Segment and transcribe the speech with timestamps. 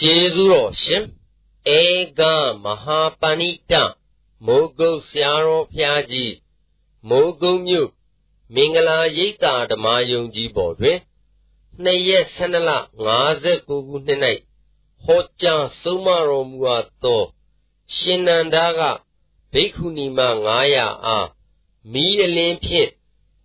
[0.00, 1.04] ကျေးဇူးတော်ရှင်
[1.78, 1.82] ဧ
[2.18, 2.20] က
[2.64, 3.72] မဟာပဏိတ
[4.46, 6.34] မိုးကုတ်ဆရာတော်ဘုရားကြီး
[7.08, 7.90] မိုးကုတ်မြို့
[8.54, 10.98] မင်္ဂလာရိပ်သာဓမ္မယုံကြီးပေါ်တွင်
[11.82, 12.70] နှစ်ရက်12လ
[13.26, 14.20] 59ခုနှစ်၌
[15.04, 17.22] ဟောကြားဆုံးမတော်မူအပ်သော
[17.94, 18.80] ရှင်နန္ဒာက
[19.52, 20.20] ဘိက္ခုနီမ
[20.66, 21.28] 900အား
[21.92, 22.90] မီးအလင်းဖြင့်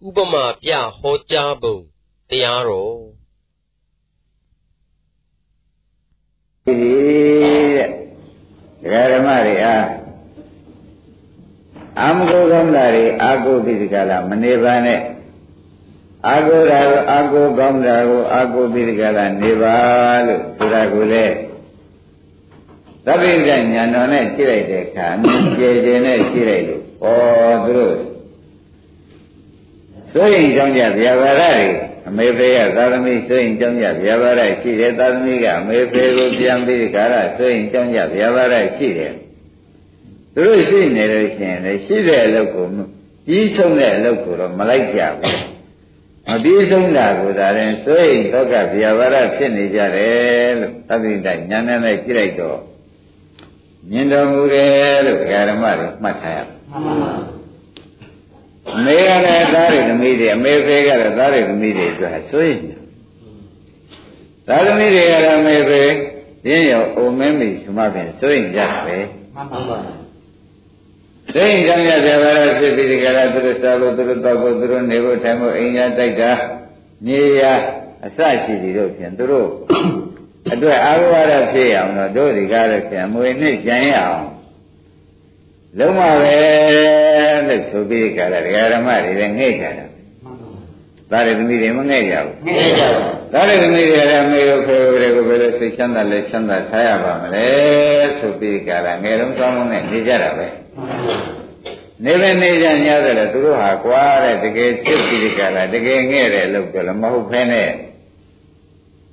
[0.08, 1.78] ဥပမာပြဟောကြားပုံ
[2.30, 3.21] တရားတော်
[6.66, 6.76] ဒီ
[7.76, 7.90] တဲ့
[8.82, 9.86] ဒကာဓမ္မတွေအား
[12.02, 15.00] အမဂုကောင်းတာတွေအာကိုပိစကလာမနေပါနဲ့
[16.28, 19.78] အာကိုတာကိုအာကိုကောင်းတာကိုအာကိုပိစကလာနေပါ
[20.26, 21.26] လို့ဆိုတာကိုလေ
[23.06, 27.96] သဗ္ဗိဒညာတော်နဲ့ကြည့်လိုက်တဲ့အခါမြင်ကြည်ကြည်နဲ့ကြည့်လိုက်လို့ဩသူတို့
[30.12, 39.14] ဆိုရင်ကြောင့်ကြဗျာပါရတွေ အမေဖေကသာသမီဆိုရင်ကြောင့်ကြဗျာပါရရှိတယ်သာသမီကအမေဖေကိုပြန်ပြီးခါရဆိုရင်ကြောင့်ကြဗျာပါရရှိတယ်
[40.34, 42.68] သူတို့ရှိနေလို့ရှိရင်လည်းရှိတဲ့အလုပ်ကို
[43.28, 45.40] ပြီးဆုံးတဲ့အလုပ်ကိုတော့မလိုက်ကြဘူး
[46.28, 52.60] မပြီးဆုံးတာကိုဒါရင်ဆိုရင်တော့ကဗျာပါရဖြစ်နေကြတယ်လို့သတိတိုင်းညာနဲ့နဲ့ကြည့်လိုက်တော့
[53.90, 57.41] မြင်တော်မူတယ်လို့ဓမ္မတွေမှတ်ထားရပါမှန်ပါအ
[58.86, 62.60] မေကလည်းသားတွေသမီးတွေအမေဖေကလည်းသားတွေသမီးတွေအတွက်ဆိုရင်
[64.48, 65.84] သားသမီးတွေကတော့အမေဖေ
[66.48, 68.98] ရင်းရောအုံမင်းမိ shum မပင်ဆိုရင်ကြပဲ
[69.36, 69.78] မှန်ပါပါ
[71.34, 76.32] သိရင်ကြောင့်ရပြပါရဖြစ်ပြီးဒီကရသူတို့စားလို့သူတို့တောက်ဖို့သူတို့နေဖို့ထိုင်ဖို့အိမ်ရတိုက်တာ
[77.08, 77.42] နေရ
[78.06, 79.48] အစရှိသည်တို့ဖြင့်သူတို့
[80.54, 84.26] အတွက်အာဝရဖြစ်အောင်တော့တို့ဒီကားလို့ဖြင့်အမွေနဲ့ကြံရအောင်
[85.80, 86.40] လုံးမပဲ
[87.52, 89.86] လို့ဆိုပြီးကြတာဒကာဓမ္မတွေလည်းငဲ့ကြတာ
[91.12, 97.48] သာရသမီးတွေမငဲ့ကြဘူးငဲ့ကြပါသာရသမီးတွေလည်းမေကိုဖေတွေကိုဘယ်လိုစိတ်ချမ်းသာလဲချမ်းသာထားရပါမလဲ
[98.20, 100.48] ဆိုပြီးကြတာငယ်လုံးကောင်းလုံးနဲ့နေကြတာပဲ
[102.06, 107.64] နေပဲနေကြညတယ်လေသူတို့ဟာကွာတဲ့တကယ်ချစ်ပြီးကြတာတကယ်ငဲ့တယ်လို့ပြောလို့မဟုတ်ဖ ೇನೆ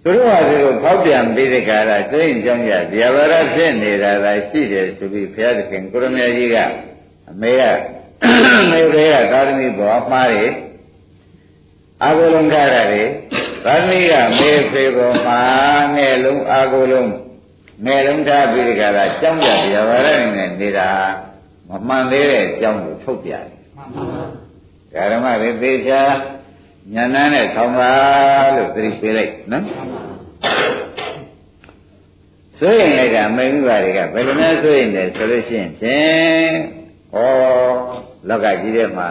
[0.02, 6.56] သူတို့ဟာသူတို့ဖောက်ပြန်ပြီးတဲ့ကာလစိတ်ကြောင့်ကြဗျာပါရဖြစ်နေတာသာရှိတယ်ဆိုပြီးဘုရားသခင်ကိုရမေကြီးက
[7.30, 7.62] အမေက
[8.70, 10.52] မေဖေကသာသမီပေါ်မှားတယ်
[12.02, 13.08] အာဟုလုံးကြရတယ်
[13.64, 15.40] သာသမီကမေဖေပေါ်မှာ
[15.94, 17.10] ငယ်လုံးအာဟုလုံး
[17.84, 20.90] ငယ်လုံးထားပြီးတဲ့ကာလကြောင့်ကြဗျာပါရနဲ့နေတာ
[21.68, 26.02] မမှန်သေးတဲ့အကြောင်းကိုထုတ်ပြတယ်ဓမ္မတွေသေချာ
[26.94, 27.92] ညာနာနဲ့ဆောင်းပါ
[28.56, 29.64] လို့သတိပေးလိုက်နော်
[32.58, 36.52] ဆိုရင်လည်းကမိန်းမတွေကဘယ်လိုများဆိုရင်လဲဆိုလို့ရှိရင်ဖြင့်
[37.14, 39.08] ဩ လောကကြီးထဲမှာ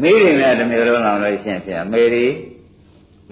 [0.00, 2.26] မိတွေနဲ့တမျိုးလုံးအောင်လို့ရှင်းဖြစ်အမေတွေ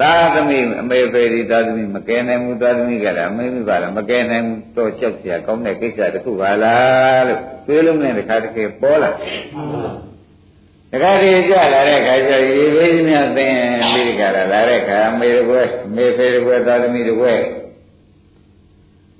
[0.00, 9.10] သားသမီးအမေဖေတွေသားသမီးမကယ်နိုင်ဘူးသားသမီးကလည်းအမေမိပါလားမကယ်နိုင်ဘူးတော့ကြောက်စရာကောင်းတဲ့ကိစ္စတစ်ခုပါလားလို့တွေးလုံးနဲ့တစ်ခါတစ်ခါပေါ်လာ
[10.92, 13.54] တခါတည်းကြလာတဲ့ခါကျရေဘေးမြတ်သင်
[13.92, 17.34] မိဒီကလာလာတဲ့ခါအမေတွေအမေဖေတွေသားသမီးတွေ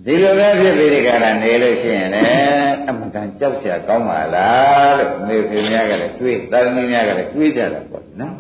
[0.05, 8.35] ဒီလိုပဲဖြစ်ပြီးဒီကရနေလို့ရှိရင်လည်းအမှန်တန်ကြောက်စရာကောင်းပါလားလို့မေဖေများကလည်းတွေးတာသမီးများကလည်းတွေးကြတာပေါ့နော်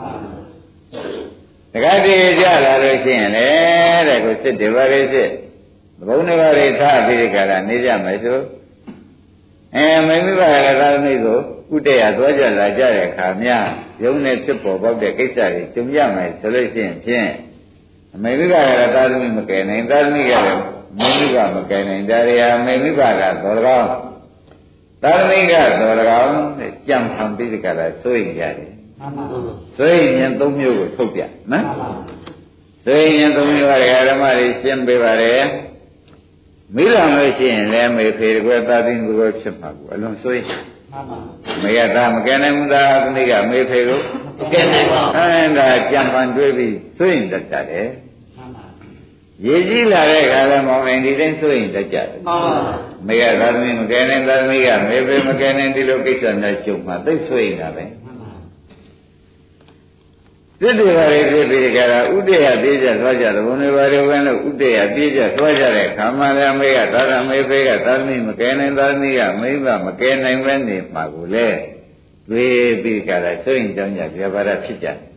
[1.72, 5.30] တခါတည်းကြလာလို့ရှိရင်လည်းတဲ့ကိုစစ်တွေပါလေစစ်
[6.06, 8.38] ဘုံတွေပါလေထားပြီးဒီကရနေကြမယ်ဆို
[9.74, 11.38] အဲမိမိပါလည်းသာသမီးကို
[11.74, 13.66] ဥတ္တရာသွားကြလာကြတဲ့အခါများ
[14.04, 17.30] ယုံနဲ့ဖြစ်ပေါ်ပေါက်တဲ့ကိစ္စတွေကြုံရမယ်ဆိုလို့ရှိရင်ဖြင့်
[18.14, 23.88] အမေရိကကလည်းသာသမီးမကယ်နိုင်သာသမီးကလည်း မိမိဘမကယ်နိုင်ဒါရီဟာမေမိဘကသော၎င်း
[25.02, 25.92] သာသမီကသော၎
[26.22, 26.36] င်း
[26.88, 28.72] ကြံဖန်ပြီးကြတာစိုးရင်ကြတယ်
[29.76, 31.22] စိုးရင်ဉာဏ်သုံးမျိုးကိုထုတ်ပြ
[31.52, 31.64] နော်
[32.86, 33.74] စိုးရင်ဉာဏ်သုံးမျိုးက
[34.08, 35.42] ဓမ္မတွေရှင်းပေးပါတယ်
[36.76, 40.46] မိလောင်လို့ရှိရင်လည်းမေဖေကွယ်သာသိကွယ်ဖြစ်မှာကိုအလွန်ဆိုရင်
[41.62, 44.00] မေရသားမကဲနိုင်ဘူးသားသမီးကမေဖေကို
[44.38, 47.88] မကဲနိုင်ပါဘူးအဲဒါကြံပန်တွေးပြီးဆိုရင်တတ်တယ်
[49.46, 52.08] ရေကြီးလာတဲ့ခါလဲမောင်နိုင်ဒီတိုင်းဆိုရင်တတ်ကြတယ်
[53.06, 57.84] မေရသားသမီးမကဲနိုင်သားသမီးကမေဖေမကဲနိုင်ဒီလိုကိစ္စများရှုံမှသိဆိုရင်တာပဲ
[60.60, 71.48] စစ်တွေပါလေဖြစ်ပြီးကြတာဥဒေယပြေးကြသွားကြတယ်ဘုံတွေပါလေဝင်လို့ဥဒေယပြေးကြသွားကြတဲ့ခါမှလည်းမေကသာသမေဖေကသာသမီမကဲနိုင်သာသမီကမိဘမကဲနိုင်ပဲနေမှာကိုလေ
[72.30, 75.11] တွေးပြီးကြတာဆိုရင်ကြောင့်ကြပြပါရဖြစ်ကြတယ်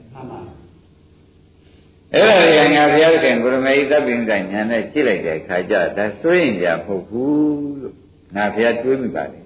[2.15, 7.94] အဲ့ဒါရငါဘုရားခင်ကိုရမေဤတပ်ပင်ကညာနဲ့ကြည့်လိုက်တဲ့အခါကျဒါဆိုရင်ကြမဟုတ်ဘူးလို့
[8.37, 9.44] ငါဘုရားတွေးမိပါတယ်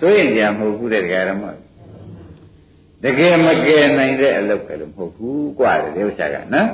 [0.00, 1.44] ဆိုရင်ကြမဟုတ်ဘူးတဲ့ဓမ္မ
[3.04, 6.68] တကယ်မကယ်နိုင်တဲ့အလုပ်ပဲလို့မဟုတ်ဘူးกว่าတဲ့ဥစ္စာကနော်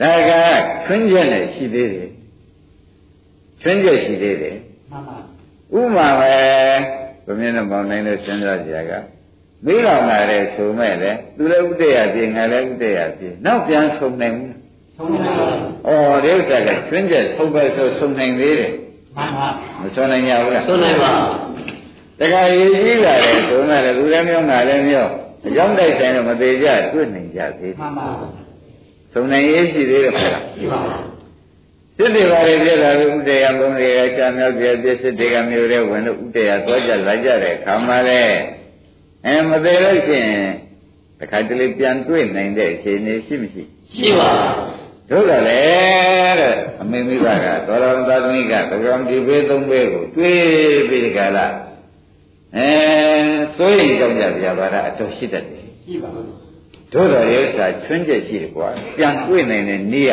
[0.00, 0.30] ဒါက
[0.84, 2.10] ထွင်းချက်နဲ့ရှိသေးတယ်
[3.60, 4.56] ချွင်းချက်ရှိသေးတယ်
[4.90, 5.16] မှန်ပါ
[5.78, 6.34] ဥမာပဲ
[7.24, 8.92] ဘုမြင့်တော်နိုင်လို့စဉ်းစားကြက
[9.65, 14.55] မိလောင်လာတဲ့ဆိုမဲ့လေသူလည်းဥတ္တရာပြေငါလည်းဥတ္တရာပြေနောက်ပြန်ဆုံနိုင်ဘူး
[14.97, 15.47] ဆုံးနေပါ
[16.13, 18.71] ဩဒီဥစ္စာကချွင်းချက်ဆုံးပဲဆိုဆုံနိုင်သေးတယ်
[19.15, 19.47] မှန်ပါ
[19.81, 21.13] မဆုံနိုင်ကြဘူးလားဆုံးနေပါ
[22.19, 25.11] တခါရေးကြီးလာတယ်ဆိုမဲ့လေသူလည်းမျိုးငါလည်းမျိုး
[25.47, 28.07] အကြောင်းတိုက်ဆိုင်တော့မသေးကြတွေ့နိုင်ကြသေးမှန်ပါ
[29.13, 30.81] ဆုံနိုင်ရေးရှိသေးတယ်ခေါ်လားရှိပါ
[31.97, 38.37] စစ်တွေပါလေပြလာလို့ဥတ္တရာဘုံတွေကချာမြောက်ပြပြစစ်တွေကမျိုးတဲ့ဝင်လို့ဥတ္တရာသွားကြလာကြတဲ့ခါမှလည်း
[39.25, 40.49] အဲမသေးလို့ရှိရင်
[41.19, 43.63] တခါတလေပြန်တွေ့နိုင်တဲ့အခြေအနေရှိမရှိ
[43.95, 44.31] ရှိပါ
[45.09, 51.47] တို့ကလည်းတဲ့အမေမိဘကသောတော်သာသမီကသကောင်ဒီဘေးသုံးဘေးကိုတွေးပြီးဒီကလာ
[52.55, 52.69] အဲ
[53.57, 58.67] စိုးရင်ကြောက်ကြပြပါတာအတော်ရှိတတ်တယ်ရှိပါတို့တော်ရဲ့ဥစ္စာချွင်းချက်ရှိတယ်ကွာ
[58.97, 60.11] ပြန်တွေ့နိုင်တဲ့နေရ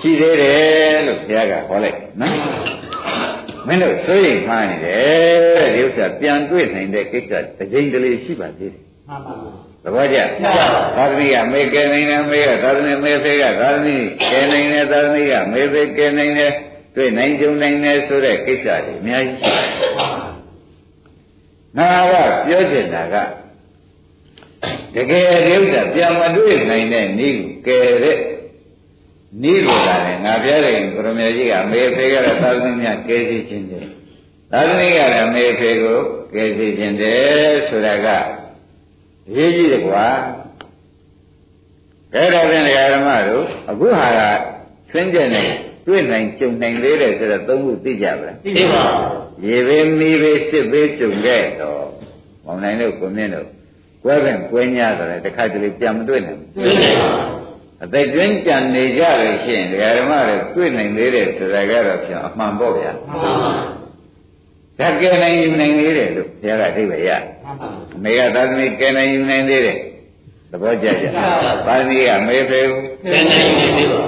[0.00, 2.34] ရှိသေးတယ်လို့ဘုရားကဟောလိုက်နော်
[3.66, 9.34] မင်းတို့စိုးရင်မှားနေတယ်ဒီဥစ္စာပြန်တွေ့နိုင်တဲ့ကိစ္စတစ်ကြိမ်တလေရှိပါသေးတယ်မှန်ပါ
[9.84, 10.18] သဘောကျ
[10.96, 13.94] သာသမီကမေကဲနိုင်တယ်မေကသာသမီမေဖေကသာသမီ
[14.30, 16.52] ကဲနိုင်တယ်သာသမီကမေဖေကဲနိုင်တယ်
[16.94, 19.70] တွေ့နိုင်ကြုံနိုင်တယ်ဆိုတဲ့ကိစ္စတွေအများကြီးရှိတယ်
[21.78, 22.14] ငါက
[22.46, 23.16] ပြောချင်တာက
[24.94, 28.18] တကယ်ဒီဥစ္စာပြန်မတွေ့နိုင်တဲ့ဤကိုကဲတဲ့
[29.42, 33.86] ဤကိုကလည်းငါပြောတယ်ပရမေကြီးကမေဖေကလည်းသာသမီများကဲစီခြင်းတယ်
[34.52, 35.98] သာသမီကလည်းမေဖေကို
[36.34, 38.08] ကဲစီခြင်းတယ်ဆိုတာက
[39.34, 40.06] ရေးကြည့်တယ်ကွာ
[42.14, 44.20] ကဲတော့ဖြင့်ဒကာဓမ္မတို့အခုဟာက
[44.90, 45.44] ဆွင်းကျက်နေ
[45.86, 48.84] တွေ့နိုင်ကြုံနိုင်သေးတယ်ဆိုတော့သုံးခုသိကြပါလားရှိပါ
[49.46, 51.84] ရေဘေးမီးဘေးစစ်ဘေးကြုံခဲ့တော့
[52.44, 53.48] မောင်နိုင်တို့ကိုမြင့်တို့
[54.04, 57.43] ကွဲပင်ကွဲညတယ်တခါတလေပြန်မတွေ့နိုင်ဘူးတွေ့နေပါ
[57.82, 63.52] အသက်ကျွင်းကြံနေကြလို့ရှိရင်ဒကာဓမ္မတွေတွေ့နိုင်သေးတယ်ဆိုတာကတော့ဖြင့်အမှန်ပေါ့ဗျာမှန်ပါ
[64.78, 67.10] ဒါကဲနိုင်ယူနိုင်သေးတယ်လို့ဘုရားကအဓိပ္ပာယ်ရ
[67.44, 69.78] မှန်ပါအမေကသာသမီကဲနိုင်ယူနိုင်သေးတယ်
[70.50, 74.04] သဘောကျကြသာသမီကမေဖေဘူးကဲနိုင်နေပြီပါ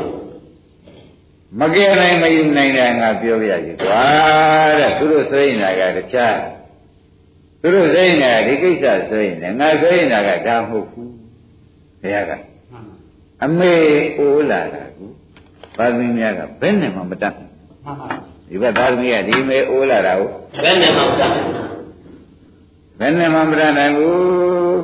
[1.60, 4.04] မကဲနိုင်မယူနိုင်တယ်ငါပြောပြကြည့်ကွာ
[4.78, 6.36] တဲ့သူတို့ဆိုရင်ကတခြား
[7.60, 10.14] သူတို့ဆိုရင်ကဒီကိစ္စဆိုရင်ငါဆိုရင်က
[10.46, 11.12] ဒါမဟုတ်ဘူး
[12.00, 12.40] ဘုရားကမှန်
[12.72, 13.06] ပါ
[13.44, 13.72] အမေ
[14.18, 15.04] အိုးလာတာကူ
[15.76, 17.50] သာသမီများကဘယ်နဲ့မှမတတ်ဘူး
[17.84, 18.08] မှန်ပါ
[18.48, 20.28] ဒီဘက်သာသမီကဒီမေအိုးလာတာကို
[20.62, 21.30] ဘယ်နဲ့မှမတတ်
[22.98, 24.80] ဘယ်နဲ့မှမတတ်နိုင်ဘူး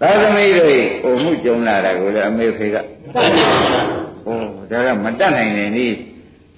[0.00, 2.84] သာသမီတွေအိုမှုကြုံလာတာကိုလည်းအမေဖေကဘယ်
[3.36, 3.84] နဲ့မှမတတ်။
[4.26, 5.96] ဩဒါကမတတ်နိုင်နေနီး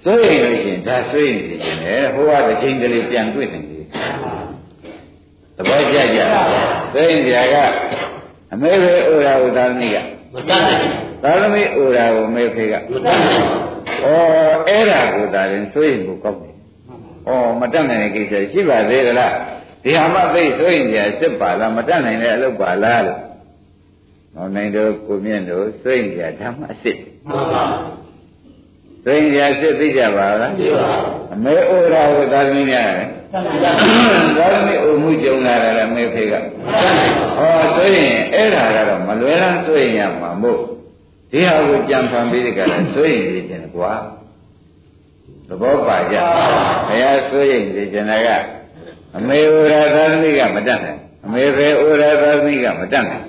[0.05, 3.85] စိုးရင်လို့ရှိရင်ဒါစိုးရင်နေတယ်ဟိုကတစ်ချိန်တလေပြန်တွေ့နေတယ်။
[5.57, 6.21] သဘောကျကြ။
[6.93, 7.57] စိုးရင်ကြက
[8.53, 9.99] အမေဖေဩရာကိုသာသမီက
[10.35, 10.81] မတတ်နိုင်
[11.23, 13.43] သာသမီဩရာကိုအမေဖေကမတတ်နိုင်
[14.03, 14.07] ဩ
[14.69, 16.55] အဲ့ဒါကိုသာရင်စိုးရင်ကိုကောက်တယ်။
[17.29, 17.31] ဩ
[17.61, 19.33] မတတ်နိုင်တဲ့ကိစ္စရှိပါသေးသလား။
[19.85, 23.21] ဒီဟာမှသိစိုးရင်ကြစစ်ပါလားမတတ်နိုင်တဲ့အလုပ်ပါလားလို့။
[24.35, 26.99] မောင်နိုင်တို့ကိုမြင့်တို့စိုးရင်ကြဓမ္မအစ်စ်
[27.29, 27.65] မှန်ပါ
[29.05, 30.91] သိင်ရာစစ်သိကြပါလားဒီပါ
[31.33, 33.75] အမေဩရာဝသာသမီများတယ် တတ်နိုင်တတ်
[34.39, 36.47] သာသမီအိုမှုကြုံလာတယ်အမေဖေကနိုင်
[37.37, 40.61] ဟောဆိုရင်အဲ့ဒါကတော့မလွယ်လန်းဆိုရင်ရမှာမို့
[41.31, 43.93] ဒီဟာကိုကြံဖန်ပြီးဒီကလည်းဆိုရင်နေခြင်းကွာ
[45.49, 46.17] သဘောပါကြ
[46.89, 48.31] ဘုရားဆိုရင်နေခြင်းက
[49.17, 53.25] အမေဩရာသာသမီကမတတ်နိုင်အမေဖေဩရာသာသမီကမတတ်နိုင်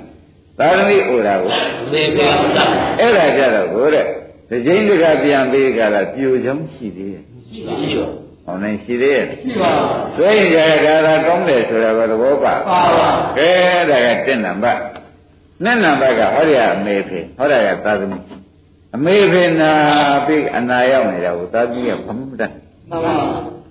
[0.60, 1.50] သာသမီဩရာကို
[1.92, 2.68] မေဖေမတတ်
[3.00, 4.06] အဲ့ဒါကြတော့ကိုတဲ့
[4.50, 9.72] ဒီကျင်းတကပြန်ပြီးကြတာပြိုချောင်းရှိသေးတယ်ရှိပါရှိ ပါ။ဟောနိုင်ရှိသေးရဲ့ရှိပါ။
[10.16, 13.52] ဆိုရင်ကြတာဒါကောင်းတယ်ဆိုတာကသဘောပါပါပါ။ကဲ
[13.90, 14.80] ဒါကတက်နံပါတ်။
[15.64, 18.18] နှစ်နံပါတ်ကဟောရအမေဖေဟောရကသာသမီ။
[18.96, 19.72] အမေဖေနာ
[20.26, 22.52] ပြီးအနာရောက်နေတာကိုသာသမီကဘမတတ်
[22.90, 23.14] မှန်ပါ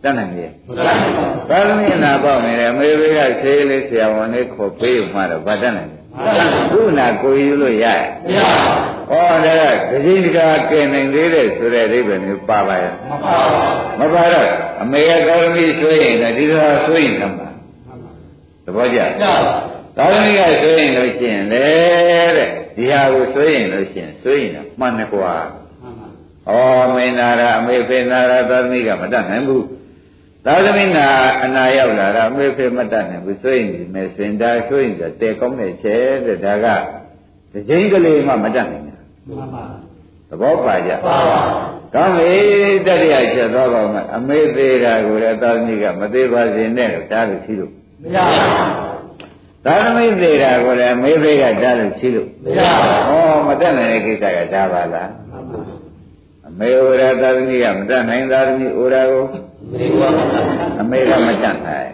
[0.03, 1.13] တတ်နိုင်ရဲ့မတတ်နိုင်။
[1.51, 6.02] သာသမီအနာပေါက်နေတယ်အမေဖေကဆေးလေးဆရာဝန်လေးခေါ်ပေးမှတော့ဗတ်တတ်နိုင်တယ်မတတ်နိုင်။
[6.73, 8.53] ခုနာကိုယူလို့ရရဲ့မရပါ။
[9.11, 13.65] ဟောဒါကဒဇိတကာကဲနိုင်သေးတယ်ဆိုတဲ့အိဗယ်မျိုးပါပါရဲ့မပါပါ။
[14.01, 14.49] မပါတော့
[14.83, 17.49] အမေကသာသမီဆိုရင်လည်းဒီလိုဆိုရင်သမှာ
[18.65, 19.35] သဘောကျကြပါ
[19.97, 21.67] သာသမီကဆိုရင်လို့ရှိရင်လေ
[22.37, 25.35] တဲ့ဒီဟာကိုဆိုရင်လို့ရှိရင်ဆိုရင်တော့မှန်တယ်ကွာ
[25.83, 26.09] မှန်ပါ
[26.85, 29.65] ဩမင်းနာရာအမေဖေနာရာသာသမီကမတတ်နိုင်ဘူး
[30.47, 31.07] သာသမီနာ
[31.43, 35.97] အနာရောက်လာတာအမေဖေမတတ်နိုင်ဘူးဆိုရင်ဒီမဲ့စင်တာဆိုရင်တော့တဲကောင်းတဲ့ချဲ
[36.27, 36.67] တဲ့ဒါက
[37.53, 39.65] ဒီချင်းကလေးမှမတတ်နိုင်ဘူးမှန်ပါ
[40.29, 41.41] သဘောပါကြပါပါ
[41.95, 42.33] ကောင်းပြီ
[42.87, 47.73] တတိယချက်သွားပါမယ်အမေသေးတာကိုလည်းသာသမီကမသေးပါစေနဲ့လို့တားလို့ရှိလို့
[48.03, 48.45] မရပါ
[49.67, 52.61] သာသမိသေးတာကိုလည်းအမေဖေးကတားလို့ရှိလို့မရ
[53.09, 55.61] ပါဩမတက်နိုင်တဲ့ကိစ္စကဒါပါလားမှန်ပါ
[56.47, 59.52] အမေဩရာသာသမီကမတတ်နိုင်သာသမီဩရာကိုမေဝမတတ်
[60.81, 61.89] အမေကမတတ်နိုင်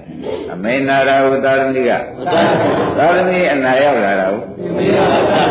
[0.52, 2.48] အမေနာရာကိုသာသမီကမတတ်
[2.98, 4.42] သာသမီအနာရောက်လာတာကို
[4.76, 5.48] မေဝမတတ်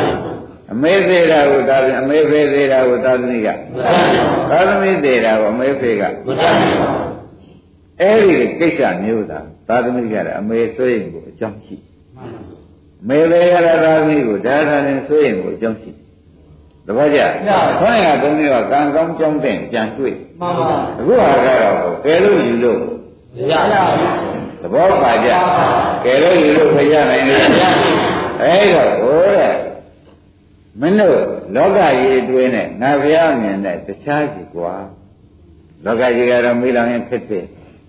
[0.72, 4.08] အမေသေးတာကိုသာသမီအမေဖေသေးတာကိုသာသမီကမတတ်
[4.52, 6.54] သာသမီသေးတာကိုအမေဖေကမတတ်
[8.02, 11.76] အဲ့ဒီကိစ္စမျိုးသာသာသမီကလည်းအမေဆိုရင်ကိုအကြောင်းရှိ
[13.08, 15.92] မေဖေကလည်းသာသမီကိုဒါသာရင်ဆိုရင်ကိုအကြောင်းရှိ
[16.88, 17.20] တပည့်ကြ
[17.80, 21.76] ခေါင်းကသုံးမျိုးကကံကောင်းကြောင်းတဲ့ကြံတွေ့ မှန်ပါအခုဟာကတော့
[22.06, 22.80] ကဲလို့ယူလို့
[23.52, 23.76] ရရ
[24.62, 25.30] သဘောပါကြ
[26.06, 27.42] ကဲလို့ယူလို့ခရနိုင်တယ်
[28.42, 29.56] အဲ့တော့ဟိုတဲ့
[30.80, 31.20] မင်းတို့
[31.56, 34.74] လောကကြီးအတွင်းနဲ့ငါဘုရားမြင်တဲ့တခြားစီကွာ
[35.86, 37.46] လောကကြီးကတော့မိလောင်ရင်ခက်တယ်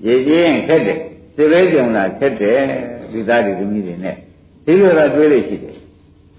[0.07, 0.99] ရေကြီးရင်ခက်တယ်
[1.35, 2.61] စိတ်လေးကြုံလာခက်တယ်
[3.13, 4.17] ဒီသားဒီသမီးတွေနဲ့
[4.65, 5.77] ဒီလိုတော့တွေးလို့ရှိတယ်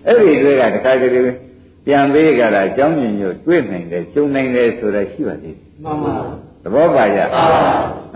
[0.05, 1.17] အဲ့ဒီတွေကတခါတည်းပြ
[1.97, 6.15] န်ပေးကြတာအကြောင်းညွှန်ညွှန်တွေးနိုင်တယ်ကျုံနိုင်တယ်ဆိုတာရှိပါသေးတယ်မှန်ပါ
[6.63, 7.45] သဘောပါကြအာ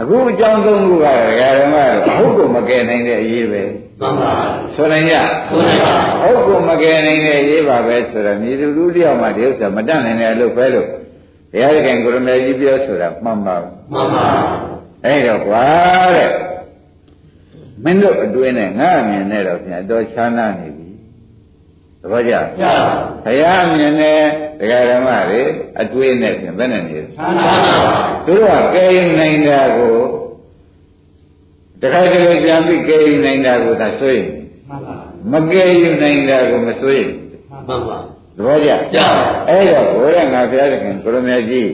[0.02, 3.64] အခုအကြောင်းသုံးခုကဓမ္မတော့ဟုတ်ကိုမကယ်နိုင်တဲ့အရေးပဲ
[4.00, 4.32] မှန်ပါ
[4.76, 5.16] ဆိုနိုင်ကြ
[5.52, 10.88] ဘုရားပါဟုတ်ကိုမကယ်နိုင်တဲ့အရေးပါပဲဆိုတော့မြေသူလူတယောက်မှဒီဥစ္စာမတတ်နိုင်တဲ့အလုပ်ပဲလို့
[11.52, 14.26] ဘုရားခင်ကိုရမေကြီးပြောဆိုတာမှန်ပါဘူးမှန်ပါ
[15.06, 15.66] အဲ့တော့ကွာ
[16.16, 16.32] တဲ့
[17.84, 20.73] မင်းတို့အတွင်းနဲ့ငါအမြင်နဲ့တော့ပြန်တော့ချာနာနေပြီ
[22.04, 22.38] သဘောကျရ
[23.26, 24.22] ဘုရားအမြင်နဲ့
[24.60, 25.42] တရားဓမ္မတွေ
[25.82, 27.96] အတွင်းနဲ့ပြန်ဘယ်နဲ့နေလဲသာနာပါ
[28.26, 29.96] သူတို့ကကဲရင်နိုင်တာကို
[31.82, 34.24] တခါတလေပြန်ပြီးကဲရင်နိုင်တာကိုသာဆွေး
[34.70, 34.96] မှန်ပါ
[35.32, 37.06] မကဲရင်နိုင်တာကိုမဆွေး
[37.52, 37.98] မှန်ပါ
[38.38, 39.00] သဘောကျရ
[39.50, 41.70] အဲ့တော့ဘုရားငါဘုရားသခင်ကိုရမေကြီး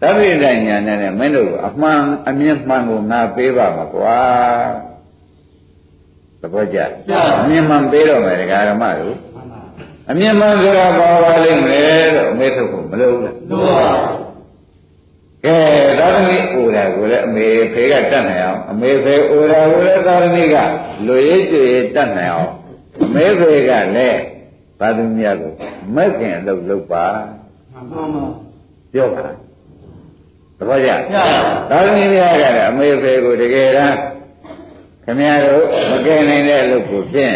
[0.00, 4.20] သဗ္ဗိဒညာနဲ့နဲ့မင်းတို့အမှန်အမြင်မှန်ကိုငါပေးပါမှာကွာ
[6.40, 6.78] သဘောကျ
[7.40, 9.33] အမြင်မှန်ပေးတော့မယ်ဒကာရမတို့မှန်ပါ
[10.10, 13.90] အမြင်မှန်ဆိုတာဘာပါလိမ့်မယ်လို့အမေထုတ်ဖို့မလုပ်ဘူးလို့ပါ
[15.44, 15.58] ကဲ
[15.98, 20.56] သာသမီအိုတာကိုလည်းအမေဖေကတတ်နိုင်အောင်အမေဖေအိုတာကိုလည်းသာသမီက
[21.06, 22.50] လူရေးကြွေတတ်နိုင်အောင်
[23.02, 24.18] အမေဖေကလည်း
[24.80, 25.52] သာသမီများကို
[25.94, 27.04] မက်ခင်အလုပ်လုပ်ပါ
[27.72, 28.26] မှန်ပါ
[28.92, 29.20] ပြောပါ
[30.58, 30.94] သဘောကျရ
[31.70, 33.96] သာသမီများကလည်းအမေဖေကိုတကယ်တမ်း
[35.04, 37.34] ခင်ဗျားတို့မကယ်နိုင်တဲ့အလုပ်ကိုဖြင့်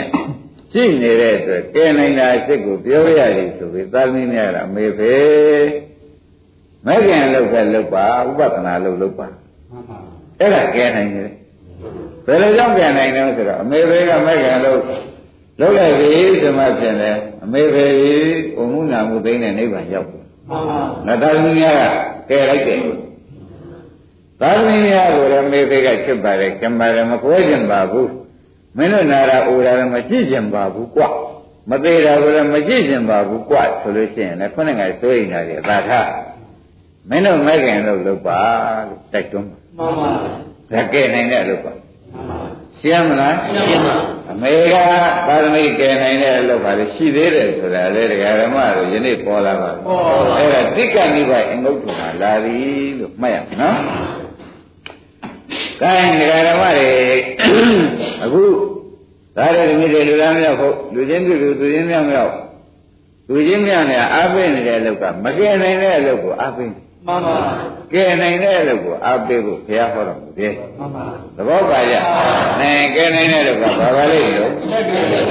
[0.73, 5.17] ရှိနေတဲ့အတွက်ကယ်နိုင်တာအစ်စ်ကိုပြောရတယ်ဆိုပြီးသာသမီများကအမေဖေ
[6.87, 9.99] မက်ခင်အလုပ်ပဲလုပ်ပါဥပဒနာလုပ်လုပ်ပါမှန်ပါ
[10.41, 11.31] အဲ့ဒါကဲနိုင်တယ်
[12.27, 14.81] ဘယ်လိုကြောင့်ကဲနိုင်တယ်ဆိုတော့အမေဖေကမိုက်ကန်လို့
[15.61, 16.11] လုပ်လိုက်ပြီ
[16.41, 22.81] ဆိုမှဖြစ်တယ်အမေဖေကြီးဘုံမှုနာမှုသိတဲ့နိဗ္ဗာန်ရောက်တယ်မှန်ပါငါသာသမီများကကဲလိုက်တယ်
[24.41, 28.09] သာသမီများကိုလည်းအမေဖေကချစ်ပါတယ်ကံပါတယ်မကွဲကျင်ပါဘူး
[28.79, 31.03] မင်းတို့နာရာအိုရာလည်းမကြည့်ကျင်ပါဘူးကွ
[31.71, 36.09] မသေးတာကိုလည်းမကြည့်ကျင်ပါဘူးကွဆိုလို့ရှိရင်လည်းခုနကစိုးရိမ်တာတွေအသာထား
[37.09, 38.41] မင်းတို့မိုက်ကန်လို့လုပ်ပါ
[38.89, 40.11] လို့တိုက်တွန်းပါမှန်ပါ
[40.73, 42.39] ဒါကဲနိုင်တဲ့လုပ်ပါမှန်ပါ
[42.81, 43.97] ရှင်းမလားရှင်းပါ
[44.31, 44.75] အမေက
[45.27, 49.85] ပါရမီကဲနိုင်တဲ့အလုပ်ပါလေရှိသေးတယ်ဆိုတာလေဒကာရမတို့ယနေ့ပေါ်လာပါဘူး
[50.37, 52.59] အဲ့ဒါတိက္ကနိဗ္ဗာန်အင်္ဂုတ္တမှာလာပြီ
[52.99, 53.81] လို့မှတ်ရမယ်နော်
[55.83, 56.91] ကိုင်းဒကာရမတွေ
[58.23, 58.43] အခု
[59.39, 62.33] ဒါရတဲ့မိတွေလူသားမြောက်ဖို့လူချင်းတူလူသူချင်းမြောက်မြောက်
[63.29, 67.37] လူချင်းမြောက်နဲ့အားပေးနေတဲ့အလုပ်ကမကဲနိုင်တဲ့အလုပ်ကိုအားပေးတယ်မှန်ပါ
[67.93, 71.05] ကဲနိုင်တဲ့အလုပ်ကိုအားပေးဖို့ဘုရားဟောတော်မူတယ်မှန်ပါ
[71.37, 71.95] သဘောပါကြ။
[72.61, 75.25] နိုင်ကဲနိုင်တဲ့တော့ဘာပါလိမ့်လို့လက်ပြတယ်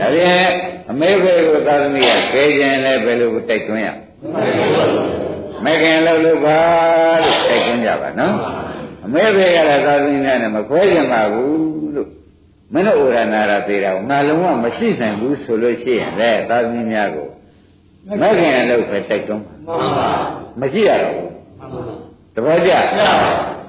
[0.00, 0.48] ဒါပြန်
[0.90, 3.88] အမေဖေကိုသာသမီကကဲခြင်းလည်းဘယ်လိုတိုက်တွန်းရ
[5.64, 6.58] မခင်လို့လို့ပါ
[7.22, 8.34] လို့တိုက်တွန်းကြပါနော်
[9.04, 12.08] အမေဖေကလည်းသာသမီများနဲ့မခွဲခြင်းပါဘူးလို့
[12.72, 17.28] မင်းတို့ဩရနာရသေးတာကိုငါလုံးဝမရှိနိုင်ဘူးဆိုလို့ရှိရင်လေသာသမီများကို
[18.20, 20.10] မခင်လို့ပဲတိုက်တွန်းပါမှန်ပါ
[20.60, 21.80] မရှိရတော့ဘူးမှန်ပါ
[22.34, 22.78] တပည့်ကြရ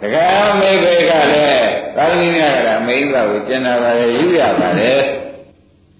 [0.01, 4.93] တကယ်မေဘေကလည်းသာသမီများကလည်းမိန်းမကိုကျင်နာပါလေယူရပါလေ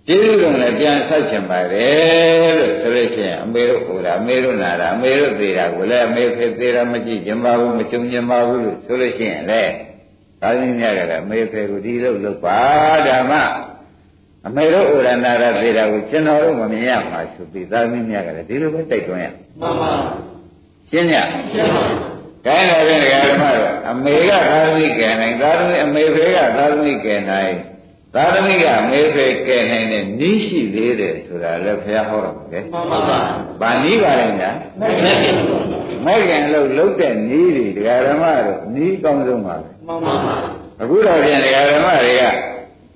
[0.08, 9.62] ကျေးဇူးတော်လည်းပြန်ဆက်ချင်ပါတယ်လို့ဆိုလို့ရှိရင်အမေတို့ဟိုတာအမေတို့နာတာအမေတို့သေးတာကိုလည်းအမေဖေသေးတာမကြည့်ကြပါဘူးမကြုံကြပါဘူးလို့ဆိုလို့ရှိရင်လေ
[10.46, 12.60] သာသမီများကလည်းအမေဖေကိုဒီလိုလုပ်ပါ
[13.08, 13.34] ဓမ္မ
[14.48, 19.26] အမေတို့ဩရဏရသေးတာကိုကျွန်တော်တို့မမြင်ရမှာဆိုပြီးသာသမီများကလည်းဒီလိုပဲတိုက်တွန်းရ
[19.60, 19.92] မှန်ပါ
[20.90, 21.14] ရှင်းည
[21.52, 21.84] ရှင်းပါ
[22.46, 27.54] ကိုင်းတော်ပြန်ဓမ္မတော့အမေကသာသမီကယ်နိုင်သာသမီအမေဖေကသာသမီကယ်နိုင်
[28.16, 33.00] သာသမီကအမေဖေကယ်နိုင်တဲ့နီးရှိသေးတယ်ဆိုတာလည်းဘုရားဟောတော်မူတယ်မှန်ပါ။
[33.62, 35.30] ဗာနီးပါလိမ့်လားလက်ပြ။
[36.06, 37.66] မဲ့ခင်လို့လုတ်တဲ့နီးတွေ
[38.08, 40.16] ဓမ္မတော့နီးကောင်းဆုံးပါပဲ မှန်ပါ။
[40.82, 42.24] အခုတော့ပြန်ဓမ္မတွေက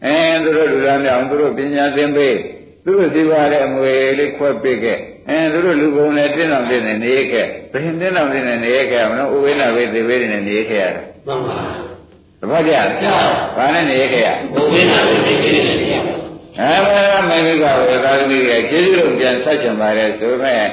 [0.05, 2.35] အဲသူတို့လူသားများအောင်သူတို့ပညာသင်ပေး
[2.83, 4.97] သူတို့စီပါတဲ့အမွေလေးခွဲပေးခဲ့
[5.29, 11.59] အအဲသူတို့လူကုန်နဲ့တင်းတော်တင်းနေနေခဲ့ဘယ်တင်းတော်တင်းနေနေခဲ့မလို့ဥဝိနာဝိသေဝိနေနေခဲ့ရတာမှန်ပါ
[12.41, 12.73] တပတ်ကြ
[13.57, 15.95] ဘာနဲ့နေခဲ့ရဘုဝိနာဝိသေကိရိနေရ
[16.59, 17.49] အဲဘာမင်းက
[17.87, 20.63] ဝေသာသမီးရဲ့ကျေးဇူးတော်ပြန်ဆက်ချင်ပါတယ်ဆိုမဲ့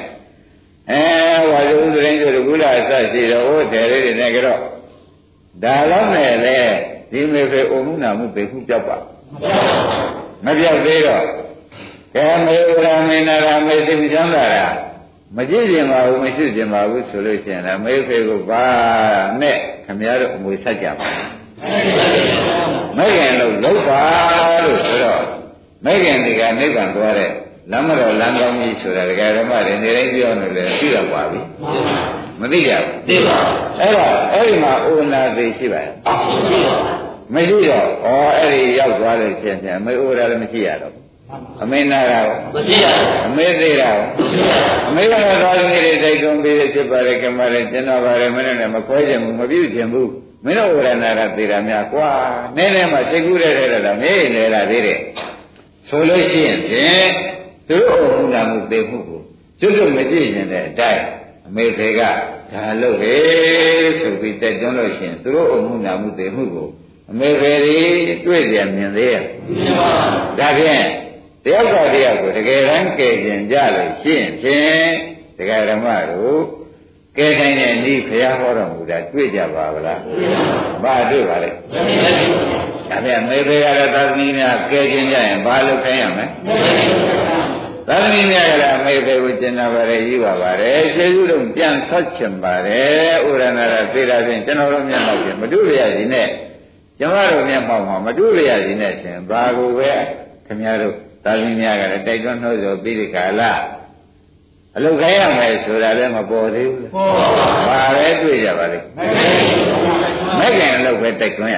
[0.91, 1.03] အဲ
[1.51, 4.61] ဝါဇုံတိုင်းတို့ကုလားဆက်ရှိတော့ဟိုတယ်လေးတွေနဲ့ကြတော့
[5.63, 6.59] ဒါတော့နဲ့လေ
[7.11, 8.97] ဒီမေဖေအုံမှုနာမှုပေခုပြောက်ပါ
[10.45, 11.23] မပြောက်သေးတော့
[12.15, 14.67] ကဲမေဝရမေနာရာမေစိတ်ချမ်းသာတာ
[15.35, 18.63] မကြည့်ကျင်ပါဘူးမရှိကျင်ပါဘူးဆိုလို့ရှိရင်လည်းမေဖေကိုပါ
[19.41, 21.07] နဲ့ခမရတို့အမွေဆက်ကြပါ
[22.97, 24.01] မဲ့ခင်လို့လောက်ပါ
[24.63, 25.23] လို့ဆိုတော့
[25.85, 27.31] မဲ့ခင်ဒီကနိဗ္ဗာန်သွားတဲ့
[27.71, 31.39] လမ်းမတော်လမ်းကောင်းကြီးဆိုတာဒကာဓမ္မတွေနေတိုင်းပြောနေတယ်သိတော့ပါပြီ
[32.41, 33.37] မသိကြဘူးသိပါ
[33.79, 36.15] အဲ့တော့အဲ့ဒီမှာဥနာသေးရှိပါရဲ့မ
[36.47, 36.77] ရှိပါ
[37.33, 41.03] မရှိတော့ဩအဲ့ဒီရောက်သွားလို့ရှင်ပြန်အမေဥရာလည်းမရှိရတော့ဘူး
[41.63, 42.85] အမေနာတာရောမရှိရ
[43.27, 44.51] အမေသေးတာရောမရှိရ
[44.87, 50.11] အမေကတော့သာသမီတွေတိုက်တွန်းပေးတဲ့ဖြစ်ပါလေကမလည်းကျင်တော်ပါလေမင်းနဲ့မခွဲခြင်းဘူးမပြုခြင်းဘူး
[50.43, 52.09] မင်းတို့ဥရနာတာသေးတာများကွာ
[52.55, 54.99] နည်းနည်းမှစိတ်ကူးတဲ့တဲ့တော့မေးလေလာသေးတယ်
[55.89, 57.09] ဆိုလို့ရှိရင်ဖြင့်
[57.67, 59.21] သူတို့အုံနာမှုသိမှုကို
[59.59, 61.03] ကျွတ်ကျွတ်မကြည့်ရင်တဲ့အတိုင်း
[61.47, 62.01] အမေဖေက
[62.53, 63.17] ဒါလို့လေ
[63.99, 66.67] ဆိုပြီးတက်တွန်းလို့ရှိရင်သူတို့အုံနာမှုသိမှုကို
[67.11, 67.79] အမေဖေတွေ
[68.25, 69.89] တွေ့ကြမြင်သေးရဲ့မရှိပါ
[70.39, 70.85] ဒါဖြင့်
[71.43, 74.89] တယောက်ကတယောက်ကိုတကယ်တမ်းကယ်ကျင်ကြလို့ရှင်းဖြင့်
[75.37, 76.41] ဒကာဓမ္မတို့
[77.17, 79.99] ကယ်နိုင်တဲ့ဤဘုရားဟောတော်မူတာတွေ့ကြပါဗလား
[80.83, 86.25] ဘာတွေ့ပါလဲဒါဖြင့်မေဖေရတဲ့သာသမီများကယ်ကျင်ကြရင်ဘာလုပ်ခိုင်းရမလဲ
[87.87, 96.27] သာသမီများကလည်းမေဖေကိုကျင်နာပါတယ်ယူပါပါတယ်ကျေးဇူးတော်ပြန်ဆက်ချင်ပါတယ်ဥရဏရသေတာဖြင့်ကျွန်တော်တို့မျက်မှောက်ပြင်မတွေ့ရရင်နဲ့
[96.99, 99.91] ကျမတို့မျက်မှောက်မှာမတွေ့ရရင်နဲ့ရှင်ဘာကိုပဲ
[100.45, 103.41] ခင်ဗျားတို့သာသမီများကလည်းတိုက်တွန်းနှိုးဆော်ပြီးဒီကာလ
[104.75, 108.87] အလုတ်ခိုင်းရမယ်ဆိုတာလည်းမပေါ်သေးဘူးပေါ်ပါဘာပဲတွေ့ကြပါလိမ့်
[110.39, 111.57] မဲ့ခင်အလုတ်ပဲတိုက်တွန်းရ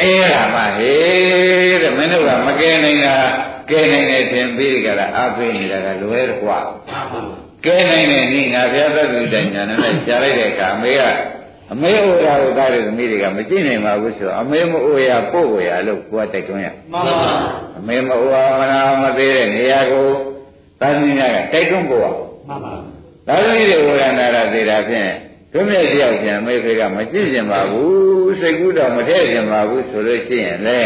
[0.00, 3.16] အဲ့ဒါမှဟေးတဲ့မင်းတို့ကမကဲနိုင်တာ
[3.70, 6.58] ကဲနိုင်တယ်ထင်ပြီးဒီကလာအားပေးနေတာကလွဲတော့ကွာ
[7.64, 11.02] ကဲနိုင်တဲ့နေ့ငါဘုရားသက္ကုတညာနဲ့ရှားလိုက်တဲ့အခါအမေက
[11.72, 17.30] အမေအိုရာကိုသားတဲ့သမီးတွေကမကြည့်နိုင်ပါဘူးဆိုအမေမအိုရာပို့ကိုရလို့ကိုယ်ကတိုက်တွန်းရမှန်ပါ
[17.78, 20.08] အမေမအိုရာမနာမသေးတဲ့နေရာကို
[20.80, 22.06] သာသမီများကတိုက်တွန်းပို့ရ
[22.48, 22.74] မှန်ပါ
[23.26, 25.10] သာသမီတွေဝရဏရသေးတာဖြင့်
[25.52, 30.78] သူမြတ်တယောက်ပြန်မေဖေကမကြည့်ကျင်ပါဘူးစိတ်ကူးတော့မထည့်ကျင်ပါဘူးဆိုလို့ရှိရင်လေ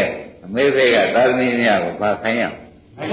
[0.45, 2.62] အမေဖေကသာသမီများကိုဗာခိုင်းရမရှိလို့ခံရ
[2.97, 3.05] မှာ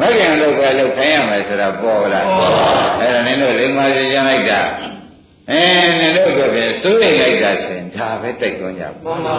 [0.00, 4.60] မကင်လို့ပဲလို့ခိုင်းရမယ်ဆိုတာပေါ်လာပေါ်ပါအဲ့ဒါနင်တို့လိမ္မာစီကျန်လိုက်တာ
[5.50, 5.62] အဲ
[6.00, 9.36] နင်တို့ကပဲစိုးရိမ်လိုက်တာဆိုရင်ဒါပဲတိုက်တွန်းကြပါမှန်ပါ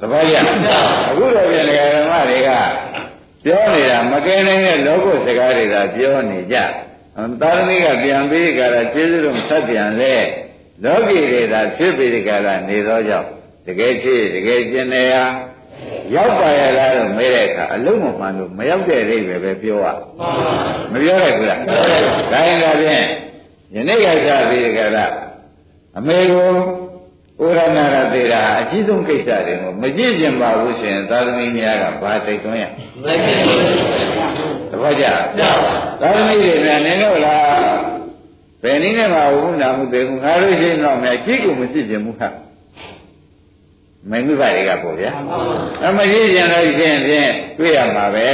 [0.00, 2.50] သဘောကျအခုတော့ပြန်ဓမ္မတွေက
[3.44, 6.56] ပြောနေတာမကဲနိုင်တဲ့လောကုစကားတွေသာပြောနေကြ
[7.40, 10.14] သာသမီကပြန်ပြီးကြတာကျေးဇူးတော်ဆက်ပြန်လဲ
[10.84, 13.28] လောကီတွေသာဖြစ်ပြီးကြတာနေသောကြောင့်
[13.66, 15.14] တကယ်ဖြစ်တကယ်ကျင်နေရ
[16.14, 19.92] ရောက်ပါရလားလို့မေးတဲ့အခါအလုံးမမှန်လို့မရောက်တဲ့အိဗယ်ပဲပြောရမှ
[20.28, 20.54] န်ပါ
[20.92, 21.60] မပြောရဘူးလား
[22.32, 23.06] ဒါရင်ဒါဖြင့်
[23.74, 25.06] ယနေ့ကစားပြီးကြတာ
[25.98, 26.48] အမေကို
[27.42, 32.64] ဥရဏရသေးတာအကြီးဆုံးကိစ္စတွေကိုမကြည့်ကျင်ပါဘူးဆိုရင်သာသမီများကဘာတိုက်တွန်းရ
[33.02, 33.62] မရှိလို့
[34.70, 35.50] သဘောကျရပါ
[36.00, 37.96] သာသမီတွေနဲ့နင်တို့လား
[38.62, 42.28] ဘယ်နည်းနဲ့မှဝုနာမှုသေးဘူးငါတို့ရှိရင်တော့မြတ်ကြီးကိုမကြည့်ကျင်ဘူးဟာ
[44.10, 45.36] မင်းမိဘတွေကပေါ့ဗျာမှန်ပါ
[45.84, 48.28] အမကြည့်ကျင်လို့ရှိရင်ဖြင့်တွေ့ရမှာပဲ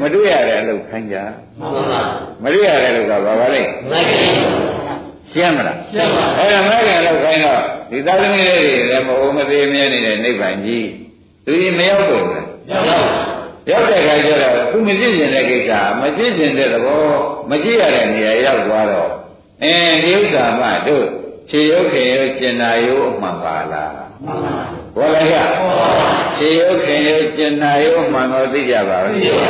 [0.00, 1.16] မတွေ့ရတဲ့အလုပ်ခိုင်းကြ
[1.60, 2.00] မှန်ပါ
[2.42, 4.54] မတွေ့ရတဲ့အလုပ်ကဘာပါလဲမရှိလို့
[5.32, 10.86] ရှင်းမလားရှင်းပါအဲ့ဒါမဲ့ခင်လောက်ခိုင်းတော့ဒီသာသမီလေးတွေလည်းမဟုတ်မသေးမြဲနေတဲ့နိဗ္ဗာန်ကြီး
[11.46, 12.98] သူကြီးမရောက်ဘူးလားရပါ
[13.70, 15.70] ရောက်တဲ့ခါကျတော့သူမကြည့်ကျင်တဲ့ကိစ္စ
[16.00, 17.04] မကြည့်ကျင်တဲ့သဘော
[17.50, 19.10] မကြည့်ရတဲ့နေရာရောက်သွားတော့
[19.62, 21.06] အင်းဒီဥစ္စာမှတို့
[21.50, 23.92] ခြေရုပ်ခင်ရုပ်ကျင်နာရုပ်အမှန်ပါလား
[24.24, 25.90] မှန်ပါ ဘောလိုက်ရပေါ်ပါ
[26.36, 29.48] ခြေရုပ်ခင်ရုပ်ကျင်နာရုပ်အမှန်တော့သိကြပါပြဘူးပါ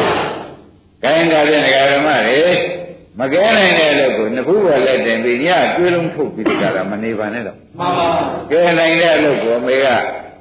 [1.02, 2.54] ခိုင်းတာဖြင့်ဒကာဓမ္မတွေ
[3.18, 8.08] မကဲနိုင်တဲ့လို့ကိုနှစ်ခုပဲလက်တင်ပြီးညတွေးလုံးထုတ်ပြီးဒီကလာမနေပါနဲ့တော့မှန်ပါ
[8.50, 9.86] ကဲနိုင်တဲ့အလုပ်ကိုအမေက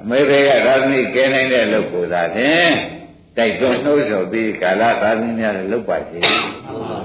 [0.02, 2.72] အမေတွေကသာသမီကဲနိုင်တဲ့အလုပ်ကိုသာဖြင့်
[3.36, 6.40] တိုက်တွန်းနှိုးဆော်ပြီးကာလသာသမီများလည်းလုပ်ပါစေမှန်
[6.82, 6.98] ပါ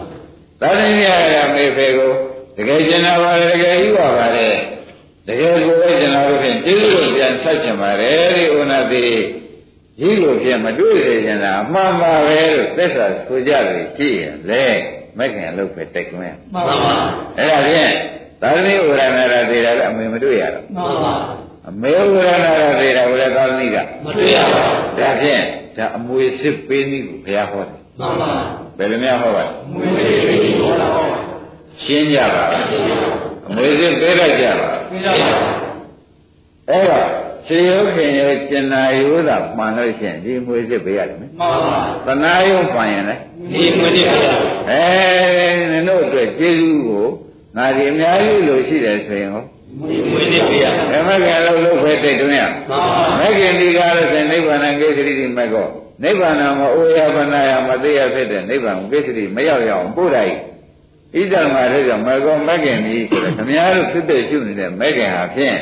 [0.62, 2.12] သာသမီများကအမေဖေကို
[2.58, 4.48] တကယ်ကျင်နာပါလေတကယ်ယူပါပါလေ
[5.28, 9.08] တကယ်ကိုပဲကျင်နာလို့ဖြင့်ကျေးဇူးတော်ပြန်ဆက်ချင်ပါတယ်ဒီဥနာတိ
[10.00, 14.66] ကြီးလိုဖြင့်မတွေ့စေချင်တာအမှန်ပါပဲလို့သစ္စာဆိုကြလို့ရှိရင်လေ
[15.18, 16.96] မက္ခင်အလုပ်ပဲတိုက်တွန်းရမှန်ပါ
[17.38, 17.94] အဲ့ဒါဖြင့်
[18.42, 21.16] သာသမီဥရဏရသေးတာလည်းအမေမတွေ့ရတော့မှန်ပါ
[21.70, 24.62] အမေဥရဏရသေးတာကိုလည်းသာသမီကမတွေ့ရပါ
[25.00, 25.42] ဒါဖြင့်
[25.78, 28.32] ဒါအမွေစစ်ပေးနည်းကိုဘုရားဟောတယ်မှန်ပါ
[28.78, 30.74] ဘယ်လိုများဟောပါလဲမွေးပြီးဟော
[31.84, 34.70] ရှင်းကြပါအ မွေစစ်ပေးလိုက်ကြပါ
[36.70, 37.06] အဲ့တော့
[37.48, 43.16] ခြေရုပ်ခင်ရဲ့ကျင်နာရိုးသာမှန်လို့ရှိရင်ဒီအမွေစစ်ပေးရတယ်နော်မှန်ပါသနာယုံမှန်ရင်လေ
[43.52, 44.18] ဒီမွေးနေပါ
[44.70, 44.84] အဲ
[45.72, 47.06] နင်တို့အတွက်ကျေးဇူးကို
[47.58, 49.44] ငါဒီအများကြီးလို့ရှိတယ်ဆိုရင်ဟော
[49.90, 52.82] ဒီမွေးနေပါဓမ္မကံလို့လို့ပဲတိတ်တွင်းရမှန်ပါ
[53.20, 55.68] မဂ္ဂင်ဒီကားလို့ဆိုရင်နိဗ္ဗာန်ကိစ္စရိတိမကော
[56.04, 60.36] နိဗ္ဗာန်မှာအိုယဗနာယမသေးရဖြစ်တဲ့နိဗ္ဗာန်ကိစ္စရိမရောက်ရအောင်ပို့လိုက်
[61.16, 65.58] ဣဒ္ဓမာတို့ကြောင့်မကောမဂ္ဂင်ကြီးဆိုတော့ခမည်းတော်ဖြစ်ဖြစ်ရှုနေတဲ့မဂ္ဂင်ဟာဖြင့်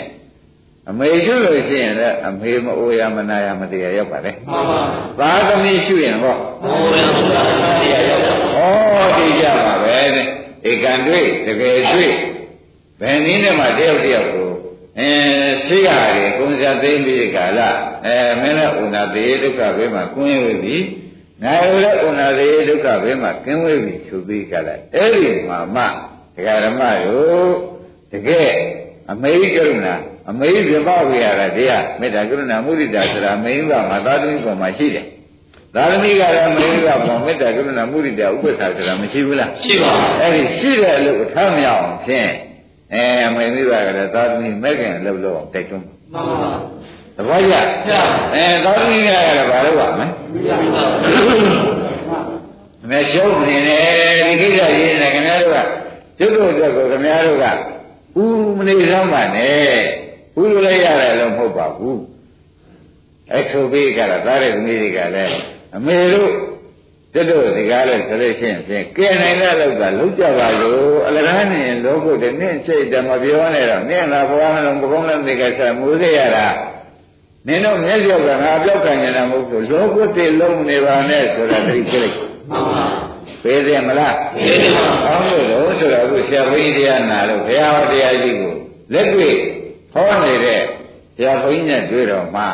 [0.89, 4.81] အမေရှုလို့ရှိရင်လည်းအမေမအိုယမနာယမသေးရရောက်ပါလေမှန်ပါ
[5.19, 7.45] သာသမီရှုရင်ဟောဘုရားဘုရား
[7.81, 10.27] တရားရောက်တာဩဒီကြပါပဲတဲ့
[10.69, 12.13] ဧကံတွေ့တကယ်တွေ့
[13.01, 14.49] ဘယ်နည်းနဲ့မှတယောက်တယောက်ကို
[14.99, 15.09] အဲ
[15.65, 17.59] ရှိရတယ်ကုံစရာသိမ့်ပြီးကာလ
[18.05, 20.77] အဲမင်းလည်းဥနာသေးဒုက္ခဘေးမှာကွင်းဝေပြီ
[21.43, 25.83] ငါလည်းဥနာသေးဒုက္ခဘေးမှာကင်းဝေပြီဆိုပြီးကာလအဲ့ဒီမှာမှ
[26.35, 27.51] ဒကာဓမ္မတို့
[28.11, 28.51] တကယ်
[29.11, 29.95] အမေကရုဏာ
[30.29, 35.05] အမေပြပဝေရတာတရားမေတ္တာကရုဏာမုဒိတာဆိုတာမိန်းကမှာသာသမီပေါ်မှာရှိတယ်
[35.75, 42.29] သာသမီကလည်းမိန်းကပေါ်မေတ္တာကရုဏာမုဒိတာဥပ္ပခါဆိုတာမရှိဘူးလားရှိပါအဲ့ဒီရှိတဲ့အလုပ်ကိုထားမရအောင်ဖြင့်
[42.93, 46.51] အဲအမေမိဘကလည်းသာသမီမဲ့ခင်အလုပ်လုပ်အောင်တိုက်တွန်းမှန်ပါ
[47.15, 47.55] သဘောကျ
[47.87, 48.01] ဗျာ
[48.33, 50.07] အဲသာသမီကလည်းဘာလုပ်ရမလဲ
[52.89, 55.59] မရှုံးနေတယ်ဒီကိစ္စရေးနေခင်ဗျားတို့က
[56.17, 57.45] ကျွတ်တို့အတွက်ကိုခင်ဗျားတို့က
[58.21, 59.73] ဦးမနေစမ်းပါနဲ့
[60.39, 62.01] ဦးလို့လည်းရတယ်လို့မဟုတ်ပါဘူး
[63.31, 65.35] အဲဆိုပြီးကြတာသားတဲ့သမီးတွေကလည်း
[65.75, 66.31] အမေတို့
[67.13, 76.47] ကျွတ်တို့ဒီကားလို့ဆိုလို့ရှိရင်ဖြင့်ကဲနိုင်တဲ့လောက်ကလုံးကြပါလို့အလကားနေလောကုတ်တဲ့နင့်စိတ်တမပြောနဲ့တော့နင့်ကဘဝနှလုံးပကုံးလုံးဒီကစားမူစေရတာ
[77.47, 82.15] နင်တို့မျက်စိကငါပြောက်ခံနေတာမဟုတ်ဘူးလောကုတ်တည်းလုံးနေပါနဲ့ဆိုတာသိကြလိုက်
[82.49, 82.83] မှန်ပါ
[83.43, 88.53] ပေးတယ်မလားဒီနေ့မှာကောင်းလို့တော့ဆိုတော့အခုဆရာဘုန်းကြီးတရားနာလို့ဘုရားဟောတရားကြီးကို
[88.93, 89.35] လက်တွေ့
[89.93, 90.61] ဟောနေတဲ့
[91.15, 92.47] ဆရာဘုန်းကြီးနဲ့တွေ့တော့မှဩ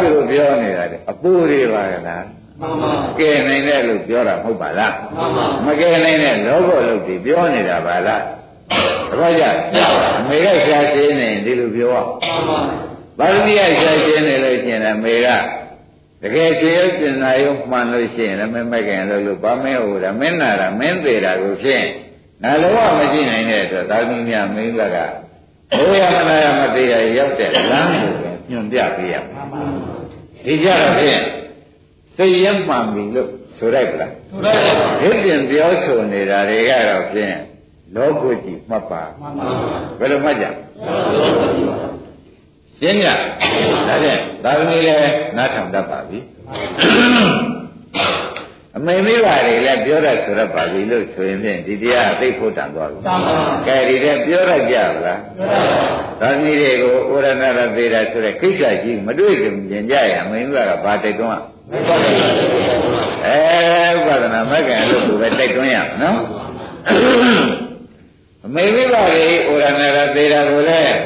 [0.00, 2.24] သူတို့ပြောနေတာလေအပူတွေပါကလား
[2.60, 8.22] မှန်ပါကဲနိုင်တဲ့လို့ပြောတာမဟုတ်ပါလားမှန်ပါမကဲနိုင်တဲ့လောဘလို့ဒီပြောနေတာပါလား
[9.10, 9.44] တပည့်ကြ
[10.18, 12.58] အမေကရှားရှင်းနေဒီလိုပြောအောင်မှန်ပါ
[13.22, 15.28] ပါဠိယရှားရှင်းနေလို့ရှိရင်အမေက
[16.22, 21.84] တကယ်ခြေရုပ်ကျင်နာရုံမှန်လို့ရှိရင်လည်းမမကင်လို့လို့ဗာမဲဟိုတာမင်းနာတာမင်းသေးတာကိုဖြင့်
[22.42, 24.96] ငါလုံးဝမကြည့်နိုင်တဲ့အတွက်သာသမီများမင်းကက
[25.78, 29.42] ဘုရားမနာရမသေးရရောက်တဲ့လမ်းကိုပဲညွန်ပြပေးရမှာ
[30.44, 31.20] ဒီကြတော့ဖြင့်
[32.16, 37.36] သိရင်မှန်ပြီလို့ဆိုလိုက်ပလားသူရတယ်မှန်ဒီပြင်ပြောဆိုနေတာတွေကတော့ဖြင့်
[37.94, 39.28] လောကုကြီးမှတ်ပါပါ
[39.98, 40.46] ဘယ်လိုမှတ်ကြ
[42.82, 43.14] ရှင်းညဒါ
[44.02, 46.18] ဖြင့်သာသမီလည်းနားထောင်တတ်ပါပြီ
[48.76, 53.34] အမေမိဘတွေလည်းပြောရဆိုရပါပြီလို့ဆိုရင်ဖြင့်ဒီတရားအသိဖို့တန်သွားပြီတန်ပါ
[53.66, 55.78] ကဲဒီတဲ့ပြောရကြပါလားပြောရတယ်
[56.20, 61.32] သာသမီတွေကိုဩရဏရသေးတာဆိုတဲ့ကိစ္စကြီးမတွေ့ကြင်ကြရအမေမိဘကဘာတိုက်တွန်း
[63.26, 63.36] အဲ
[63.96, 66.18] ဥပဒနာမကံလို့သူပဲတိုက်တွန်းရနော်
[68.46, 70.96] အမေမိဘတွေဩရဏရသေးတာကိုလည်း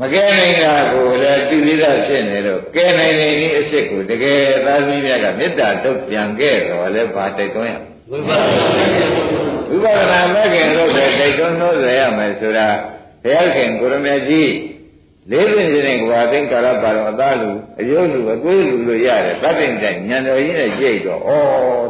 [0.00, 7.74] မကဲနိုင်တာကိုလည်းတိလိဒဖြစ်နေတော့ကဲနိုင်နေဒီအစ်စ်ကိုတကယ်သာသမီများကမေတ္တာတုတ်ပြန်ခဲ့တော့လည်းဘာတိုက်တွန်းရ
[8.10, 8.38] ဝိပဿနာ
[9.70, 12.68] ဝိပဿနာမဲ့ခင်လို့ပဲတိုက်တွန်းလို့ရရမယ်ဆိုတာ
[13.22, 14.52] ဘုရားခင်ကိုရမေကြီး
[15.30, 21.30] လေးပင်ခြင်းကဘာသိကာလပါတော့အသားလူအယုတ်လူအသွေးလူလို့ရတယ်တတ်တဲ့တိုင်ညံတော်ကြီးနဲ့ကြိတ်တော့ဩ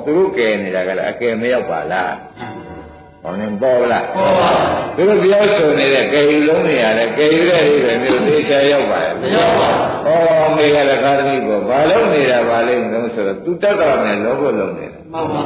[0.05, 2.15] သူတို့ကဲနေတာကလည်းအကယ်မရောက်ပါလား
[3.25, 4.51] ဟောနေပေါ်လားဟောပါ
[4.97, 9.69] သူတို့ပြောဆိုနေတဲ့ကဲယူလုံးတွေရတယ်ကဲယူတဲ့တွေပဲမျိုးသိချာရောက်ပါရဲ့မရောက်ပါ
[10.07, 10.09] ဩ
[10.57, 15.43] မေကလည်းခါသမီးပေါ်ဘာလုံးနေတာဘာလိမ့်မလို့ဆိုတော့သူတတ်တော်နဲ့လောဘလုံးနေတာမှန်ပါ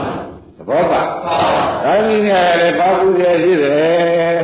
[0.56, 1.36] သဘောပါပါ
[1.84, 4.38] ဒါမင်းများလည်းပါဘူးရရှိတယ်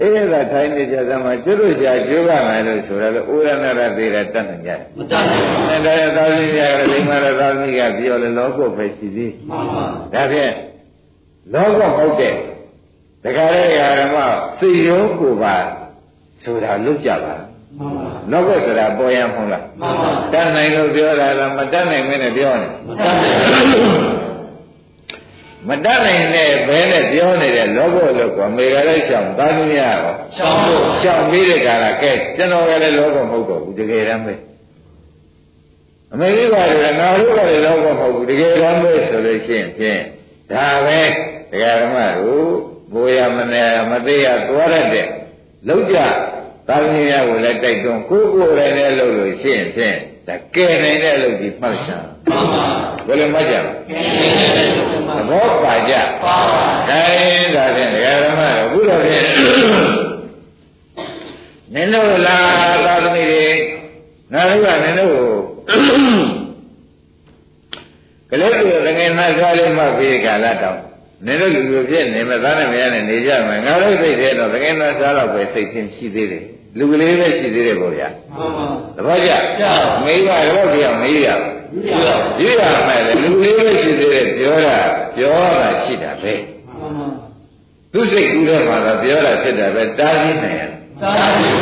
[0.00, 10.52] အေးဒါထိုင်နေကြသမှာကျွတ်လို့ကြာကျိုးပါမယ်လို့ဆိုတော့ဥရဏရသေးတယ်တတ်နေကြတယ်မတတ်နိုင်ပါအဲဒါသာသမီများလည်းဒီမှာလည်းသာသမီကပြောလေလောကုပဲရှိသေးမှန်ပါဒါဖြင့်
[11.54, 12.34] လောကဟုတ်တဲ့
[13.24, 13.62] တခါလေ
[14.00, 14.16] ဓမ္မ
[14.58, 15.56] စိတ်ရောကိုယ်ပါ
[16.44, 17.34] ဆိုတာလွတ်ကြပါ
[17.78, 23.94] မှန်ပါလောကဆိုတာပေါ်ရမဟုတ်လားမှန်ပါတတ်နိုင်လို့ပြောတာလားမတတ်နိုင်မင်းနဲ့ပြောနေမတတ်နိုင်ပါ
[25.68, 34.34] မတတ်နိုင်တဲ့ဘဲနဲ့ပြောနေတဲ့လောကလောကအမေကလည်းရှောင်သားသမီးရတော့ရှောင်းဖို့ရှောင်ပြီးတဲ့ခါကကဲကျွန်တော်ကလည်းလောကမဟုတ်တော့ဘူးတကယ်တမ်းပဲ
[36.12, 40.00] အမေကြီးကလည်းငါတို့ကလည်းလောကမဟုတ်ဘူးတကယ်တမ်းပဲဆိုလို့ရှိရင်ဖြင့်
[40.52, 41.00] ဒါပဲ
[41.50, 45.06] တရားဓမ္မတို့ ဘိုးရမနေမသေးရသွားရတဲ့
[45.68, 45.98] လောက်ကြ
[46.68, 49.96] သာသမီးရကိုလည်းတိုက်တွန်းကိုယ်ကိုယ်လည်းလည်းလုပ်လို့ရှိရင်ဖြင့်
[50.28, 51.98] ဒါကဲနိုင်တဲ့အလုပ်ကြီးမှတ်ချာ
[52.30, 52.64] မှန်ပါ
[53.06, 59.24] ဘယ်လိုမှတ်ကြလဲကဲတယ်လို့မှသန်ပါဘောပါကြပါပါခိုင်းဒါဖြင့်ဒကာဓမ္မတို့ဘုရားဖြင့်
[61.74, 63.46] နင်တို့လားသာသမီတွေ
[64.32, 65.12] ငါတို့ကနင်တို့
[68.30, 70.80] ကိုကလေးတို့ငယ်နာကားလေးမှပြီးကာလတောင်
[71.26, 76.44] နင်တို့လူလူဖြစ်နေမဲ့သားနဲ့မရနဲ့နေကြမယ်ငါတို့စိတ်ထဲတော့ငယ်နာစားတော့ပဲစိတ်ချင်းရှိသေးတယ်
[76.78, 79.64] လူကလေးပဲရှိသေးတယ်ပေါ့ဗျာမှန်ပါသဘောကျ
[80.04, 81.28] မေးပါတော့ပြောမေးရ
[81.74, 82.06] ယူရ
[82.40, 84.78] ရွရမယ်လေလူကလေးပဲရှိသေးတယ်ပြောတာ
[85.16, 86.34] ပြောတာရှိတာပဲ
[86.78, 87.06] မှန်ပါ
[87.92, 90.62] သူစိတ်ကူးထဲမှာတော့ပြောတာဖြစ်တယ်ပဲတားလေးနိုင်ရ
[91.02, 91.58] သာသနာ့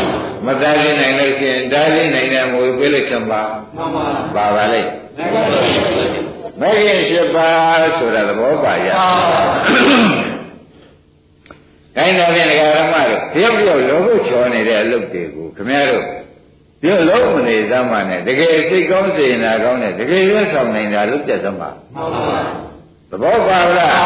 [0.46, 3.42] မတားလေးနိုင်လို့ရှိရင်တားလေးနိုင်တဲ့မွေပေးလိုက်ချင်ပါ
[3.76, 4.88] မှန်ပါပါပါလိမ့်
[5.18, 9.40] နိုင်ပါပါ မဂ္ဂင်၈ပါးဆိုတာသဘောပါရပါပါ
[11.96, 16.04] ခိုင်းတော်ဖြင့်ဒကာရမတို့တယောက်တယောက်လောဘချောနေတဲ့အလုပ်တွေကိုခင်ဗျားတို့
[16.82, 22.40] ပြောလုံးမနေသမ်းပါနဲ့တကယ်စိတ်ကောင်းစေနာကောင်းတဲ့တကယ်ရွတ်ဆောင်နိုင်တာလုပ်ကြစမ်းပါမှန်ပါ
[23.10, 23.96] သဘောပါလား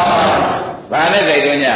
[0.92, 1.70] ဘာနဲ့တိုက်တွန်းကြ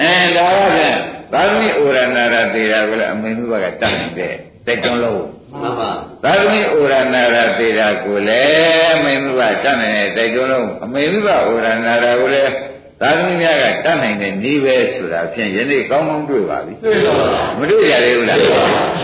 [0.00, 0.96] အဲဒါကဖြင့်
[1.32, 4.34] သာသမီဩရဏရတေရာကလည်းအမေမှုဘကတတ်နေတဲ့
[4.66, 5.90] တိုက်တွန်းလို့ မှန်ပါ
[6.22, 12.52] သာသမီဩရဏရတေရာကိုလည်းအမေမှုဘတတ်နေတဲ့တိုက်တွန်းလို့အမေမှုဘဩရဏရကိုလည်း
[13.00, 18.38] သာသမီများကတတ်နိုင်တဲ့ဤပဲဆိုတာဖြင့်ယနေ့ကောင်းကောင်းတွေ့ပါပြီတွေ့ပါပါမတွေ့ကြသေးဘူးလား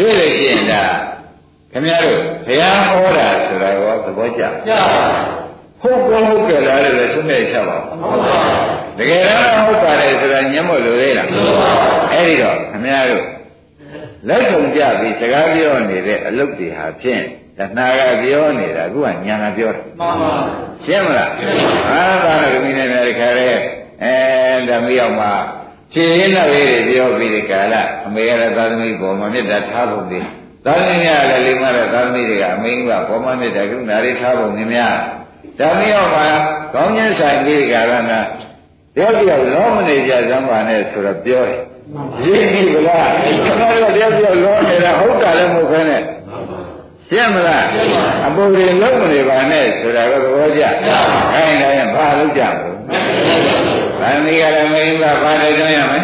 [0.01, 0.85] တွေ့လို့ရှိရင်ဒါ
[1.73, 5.07] ခင်ဗျားတို့ဘုရားဟောတာဆိုတာရောသဘောကျကြာပါ
[5.83, 8.41] ဟုတ်ကောဟုတ်ကြလားလို့ဆုံးဖြတ်ချက်ပါမှန်ပါ
[8.99, 11.29] တကယ်တော့ဟုတ်ပါတယ်ဆိုတာညံ့မို့လို့လေလား
[12.13, 13.25] အဲ့ဒီတော့ခင်ဗျားတို့
[14.29, 17.23] လက်ဆောင်ကြပြီးစကားပြောနေတဲ့အလုပ်တွေဟာဖြင့်
[17.59, 20.33] တဏှာကပြောနေတာအခုကညာကပြောတာမှန်ပါ
[20.85, 21.31] ရှင်းမလား
[21.91, 23.51] အာသာရကမိနဲ့လည်းခါရဲ
[24.03, 24.15] အဲ
[24.69, 25.33] ဓမ္မရောက်မှာ
[25.93, 27.75] ဖြည့်ရင်းတော့လေးတွေပြောပြီးဒီကာလ
[28.07, 30.21] အမေရသာသမီပေါ်မှာမေတ္တာထားဖို့ဒီ
[30.65, 34.95] သာသမီများလည်းလိမ္မာတဲ့သာသမီတွေကအမင်းကပေါ်မှာမေတ္တာကရုဏာတွေထားဖို့နေများ
[35.59, 36.27] ဓမ္မရောက်မှာ
[36.75, 38.21] ကောင်းကျင်းဆိုင်ပြီးဒီကာလနာ
[38.95, 41.61] တယောက်တယောက်လောမနေကြစမ်းပါနဲ့ဆိုတော့ပြောတယ်
[42.25, 46.03] ရင်းပြီဗလားကျွန်တော်တို့တယောက်တယောက်လောနေတာဟုတ်တာလည်းမဟုတ်ခဲနဲ့
[47.09, 47.65] ရှင်းမလား
[48.27, 50.63] အပူတွေလုံးမနေပါနဲ့ဆိုတာကသဘောကျ
[51.33, 52.77] ခိုင်းတယ်ဘာလို့ကြဘူး
[54.01, 56.01] ဗန္ဒီကလည်းမင်းကဘာတိုက်တွန်းရမလဲ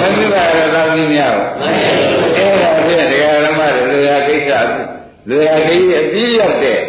[0.00, 0.30] မင်းကလည်း
[0.74, 1.46] သာသမီများပါ
[2.36, 4.50] အဲ့ဒါဖြင့်တရားဓမ္မတွေလူရာကိစ္စ
[5.28, 6.80] လူရာကိစ္စအပြည့်ရောက်တဲ့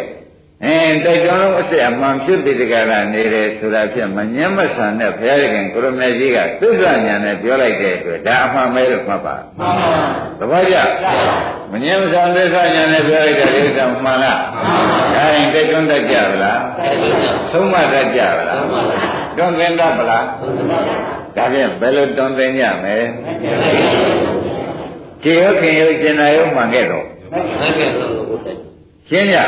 [0.62, 9.92] အဲတိုက်တွန်းလို့အစ်အမှန်ဖြစ်ပြီးဒီကရနေတယ်ဆိုတာဖြင့်မငြင်းမဆန်တဲ့ဘုရားရှင်ကိုရမေကြီးကသစ္စာညာနဲ့ပြောလိုက်တဲ့အတွက်ဒါအမှန်ပဲလို့မှတ်ပါမှန်ပါ
[10.38, 10.76] သဘောကျ
[11.72, 14.40] မငြင်းမဆန်သစ္စာညာနဲ့ပြောလိုက်တဲ့ဥစ္စာမှန်လား
[15.14, 16.60] ဒါရင်တိုက်တွန်းတတ်ကြဗလား
[17.50, 18.62] ဆုံးမတတ်ကြဗလား
[19.36, 20.24] တွန်းသင်တတ်ဗလား
[21.36, 22.96] ဒါဖြင့်ဘယ်လိုတွန်းသင်ကြမလဲ
[25.22, 28.36] ခြေရောခင်ရောကျင်နာရောမှန်ခဲ့တော့နိုင်ခဲ့လို့ဘု
[29.10, 29.38] ရားရှင်းကြ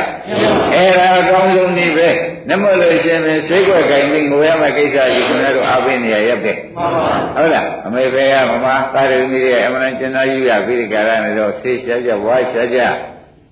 [0.75, 2.09] အဲ့ဒါအကောင်းဆုံးနည်းပဲ
[2.49, 12.81] နမလို့ရှင်ပဲစိတ်ွက်ကင်ပြီးငိုရမယ့်ကိစ္စကြီးခင်ဗျားတို့အားပေးနေရရက်ပဲမှန်ပါဟုတ်လားအမေဖေကမမသာရမီတွေအမှန်ကျင်နာယူရပြီးဒီကာရနဲ့တော့ဆေးရှားကြဝါရှားကြ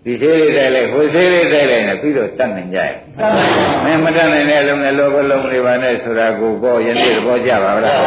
[0.04, 7.98] ဒီသေးလေးတိုက်လိုက်ဟိုသေးလေးတိုက်လိုက်နဲ့ပြီးတော့တတ်နိုင်ကြရဲ့သာသနာ့မင်းမတတ်နိုင်တဲ့အလုံးနဲ့လောဘလုံးတွေပါနဲ့ဆိုတာကိုပေါ့ယနေ့သဘောကျပါဗလား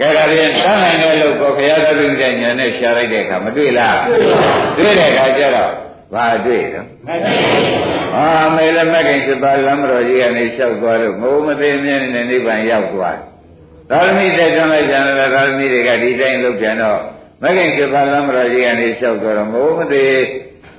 [0.00, 3.98] ကဲဒါဖြင့်တတ်နိုင်တဲ့လို့ကိုဘုရားသခင်ရဲ့ညာနဲ့ရှားလိုက်တဲ့အခါမတွေ့လား
[4.78, 5.72] တွေ့တဲ့အခါကျတော့
[6.14, 7.32] ဘာတွေ့တော့နိုင်ပါ
[8.16, 13.16] အာမေလမကိစ္စပါလမ်းမတော်ကြီးကနေလျှောက်သွားလို့ငိုမသိမြဲနေတဲ့နိဗ္ဗာန်ရောက်သွား
[13.90, 17.00] သာသမီတက်ကြလိုက်ကြတယ်သာသမီတွေကဒီတိုင်းလုပ်ပြန်တော့
[17.42, 20.04] မကိစ္စပါလမ်းမတော်ကြီးကနေလျှောက်သွားတော့ငိုမသိ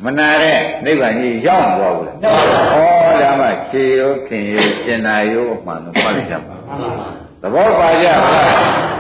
[0.06, 7.10] မနာတဲ့နိဗ္ဗာန်ကြီးရောက်သွားဘူးလားဩဒါမှခြေရောခင်ရောကျင်နာရောအမှန်တော့ပါလိမ့်ကြပါမှန်ပါ
[7.42, 8.54] သဘောပါကြပါလား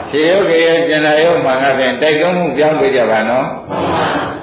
[0.10, 4.39] ခြေရောခင်ရောကျင်နာရောမှန်ကဖြင့်တိုက်တွန်းမှုပြောင်းပေးကြပါနော်မှန်ပါ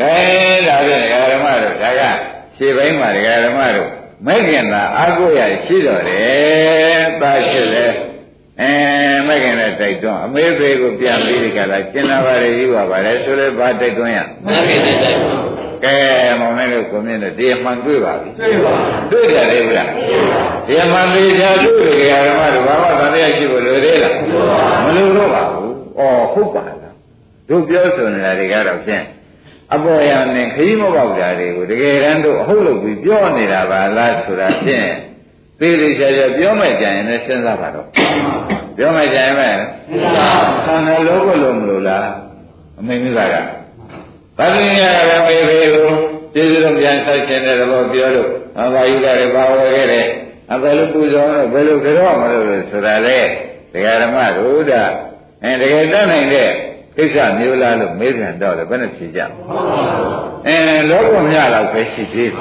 [0.00, 0.14] ကဲ
[0.68, 2.02] ဒါဖြင့်ဒကာဓမ္မတို့ဒါက
[2.56, 3.88] ခြေပိုင်းမှာဒကာဓမ္မတို့
[4.26, 7.86] မဲ့ခင်သာအာကိုရရှိတော်တယ်ပါရှိလေ
[8.60, 8.72] အဲ
[9.26, 15.34] မဲ့ခင်တဲ့တိုက်တွန်းအမေဖေကိုပြန်ပြီးဒီကလာကျင်နာပါလေယူပါပါလေဆိုလည်းဘာတိုက်တွန်းရနိုင်ခဲ့တဲ့တိုင်ပါ
[15.84, 15.96] ကဲ
[16.40, 18.72] မောင်မင်းတို့ကိုမြင်တဲ့တရားမှန်တွေ့ပါပြီတွေ့ပါ
[19.10, 19.84] တွေ့ကြတယ်ဗျာ
[20.66, 24.14] တရားမှန်သေးချာတွေ့တယ်ဒကာဓမ္မတို့ဘာမှသံတရားရှိဖို့လိုသေးလား
[24.84, 26.02] မလိုတော့ပါဘူးဩ
[26.32, 26.78] ဟုတ်ပါလား
[27.48, 29.02] တို့ပြောဆိုနေတာတွေကတော့ဖြင့်
[29.74, 34.88] အပေါ်ရနဲ့ခရီးမပေါက်တာတွေကိုတကယ်တမ်းတို့အဟုတ်လို့ပြီးပြောနေတာပါလားဆိုတာဖြင့်
[35.60, 37.86] သေသေးချာချာပြောမှကြရင်လည်းစဉ်းစားပါတော့
[38.76, 39.48] ပြောမှကြရင်ပဲ
[39.90, 40.28] မှန်ပါ
[40.66, 42.08] ခန္ဓာလုံးကိုလုံးမလို့လား
[42.78, 43.34] အမေမိကက
[44.38, 45.88] ဘာလို့ညာကမေဖေကို
[46.34, 48.30] ကျေးဇူးတော်ပြန်ဆက်ခြင်းတဲ့သဘောပြောလို့
[48.60, 50.06] အဘာယူတယ်ဘာဝဲခဲ့တယ်
[50.52, 53.18] အဘယ်လိုပူဇော်လို့ဘယ်လိုကြောမလို့လဲဆိုတာလေ
[53.72, 54.82] ဒကာဓမ္မတို့ဒါ
[55.44, 56.50] အဲတကယ်တတ်နိုင်တဲ့
[56.96, 59.20] ကိစ္စမျိုးလားလို့မေးပြန်တော့လည်းဘယ်နဲ့ဖြေကြ
[60.48, 60.58] အဲ
[60.90, 62.40] လောကမြလောက်ပဲရှိသေးတယ်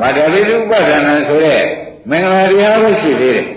[0.00, 1.62] မာတဝိတုပ္ပဒနာဆိုတဲ့
[2.10, 3.48] မင်္ဂလာတရားပဲရှိသေးတယ်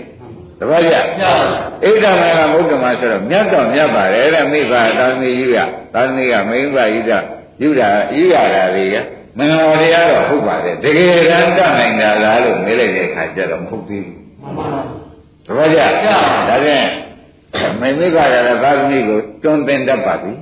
[0.60, 5.58] တပည့်ကြဣဒ္ဓမေကမုဒ္ဓမာဆိုတော့မြတ်တော့မြတ်ပါတယ်တဲ့မိဘသာသမီယူရ
[5.94, 7.18] သာသမီကမိဘယူတာ
[7.62, 8.96] ယူတာယူရတာတွေက
[9.38, 14.16] မင်္ဂလာတရားတော့ဟုတ်ပါတယ်တကယ်တမ်းတတ်နိုင်တာလားလို့မေးလိုက်တဲ့အခါကျတော့မဟုတ်သေးဘူး
[15.46, 16.86] တပည့်ကြဒါဖြင့်
[17.80, 20.32] မိမိကလည်းသာသမီကိုတွန်းတင်တတ်ပါပြီ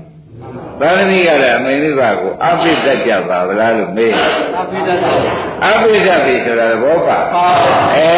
[0.80, 4.12] သာသမီကလည်းအမိမိဘကိုအပိတတ်ကြပါဗလားလို့မေး
[4.60, 4.98] အပိတတ်
[5.66, 7.18] အပိတတ်ပြီဆိုတာဘောပါ
[7.94, 8.08] အဲ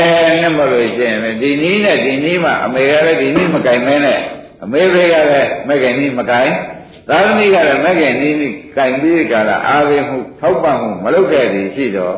[0.40, 4.20] နဲ့မလို့ရှိရင်ဒီနည်းနဲ့ဒီနည်းမှအမေကလည်းဒီနည်းမကင်မဲနဲ့
[4.64, 6.50] အမေဖေကလည်းမကင်နည်းမကင်
[7.08, 8.36] သာသမီကလည်းမကင်နည်း
[8.76, 12.16] ကင်ပြီးကြလားအာဝေမှုထောက်ပံ့မှုမလုပ်ခဲ့သည်ရှိတော့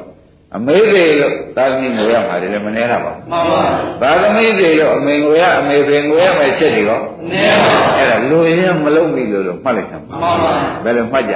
[0.56, 3.62] အမေဖေလို့သာသမီငိုရမှာလည်းမနှဲတာပါမှန်ပါ
[4.02, 10.32] သာသမီတွေလို့အမေငိုရအမေဖေငိုရမယ်ချက်တွေရောနှဲပါအဲ့ဒါလူရင်းမလုံးပြီလို့လို့မှတ်လိုက်တာမှန်ပါ
[10.84, 11.34] ဘယ်လိုမှတ်ကြ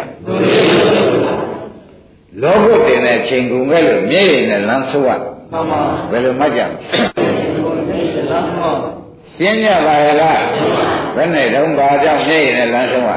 [2.42, 5.10] လောကုတ်တင်တဲ့ချိန်ကုန်ခဲ့လို့မျက်ရည်နဲ့လမ်းဆိုးရ
[5.52, 6.60] မှန်ပါဘယ်လိုမှတ်ကြ
[9.36, 10.40] ရှင်းကြပါရဲ့လား
[11.16, 13.10] ဘယ်နဲ့တုန်းဘာကြောင့်မျက်ရည်နဲ့လမ်းဆုံးရ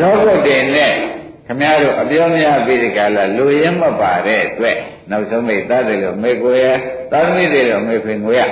[0.00, 0.92] လောကုတ်တင်တဲ့
[1.46, 4.76] ခမည်းတော်အပြောမရပြီးဒီကလာလူရင်းမပါတဲ့အတွက်
[5.10, 6.64] နောက်ဆုံးမိသားတယ်လို့မေကိုရ
[7.10, 8.42] သာသမီတွေလို့မေဖေငွေရ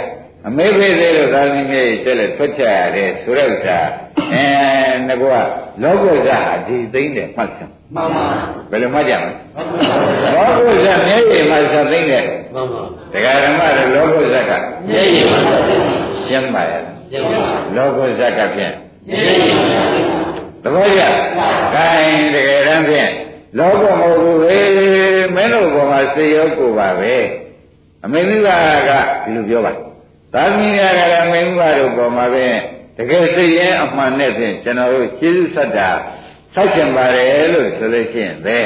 [0.47, 3.79] အမေဖေသေးလို့သာသမီမျိုးကျက်လက်ထွက်ချရတယ်ဆိုတဲ့ဥစ္စာ
[4.33, 4.45] အဲ
[5.09, 5.41] ငကွာ
[5.83, 8.27] လောကုဇ္ဇဟာဒီသိမ့်တယ်မှတ်စမ်းမှန်ပါ
[8.71, 9.33] ဘယ်လိုမှတ်ကြမလဲ
[10.35, 12.25] လောကုဇ္ဇမျက်ရည်မှစသိမ့်တယ်
[12.55, 14.53] မှန်ပါတရားဓမ္မတွေလောကုဇ္ဇက
[14.89, 15.37] မျက်ရည်မှ
[16.27, 17.43] ရှင်းပါရဲ့ရှင်းပါ
[17.77, 18.75] လောကုဇ္ဇကဖြင့်
[19.09, 20.23] မျက်ရည်
[20.65, 21.03] သဘောကျ။
[21.75, 23.11] ဒါရင်တကယ်တမ်းဖြင့်
[23.59, 24.57] လောကမဟုတ်ဘူးပဲ
[25.35, 27.15] မင်းတို့ဘောမှာစေရောကိုပါပဲ။
[28.05, 28.49] အမေမိဘ
[28.88, 28.91] က
[29.25, 29.73] ဒီလိုပြောပါ။
[30.33, 32.47] သာသမီများကလည်းအမေမိဘတို့ဘောမှာပဲ
[32.97, 35.88] တကယ်စိတ်ရင်အမှန်နဲ့ဖြင့်ကျွန်တော်တို့ကျေးဇူးဆက်တာ
[36.55, 38.59] ဆက်ချင်ပါတယ်လို့ဆိုလို့ရှိရင်ပဲ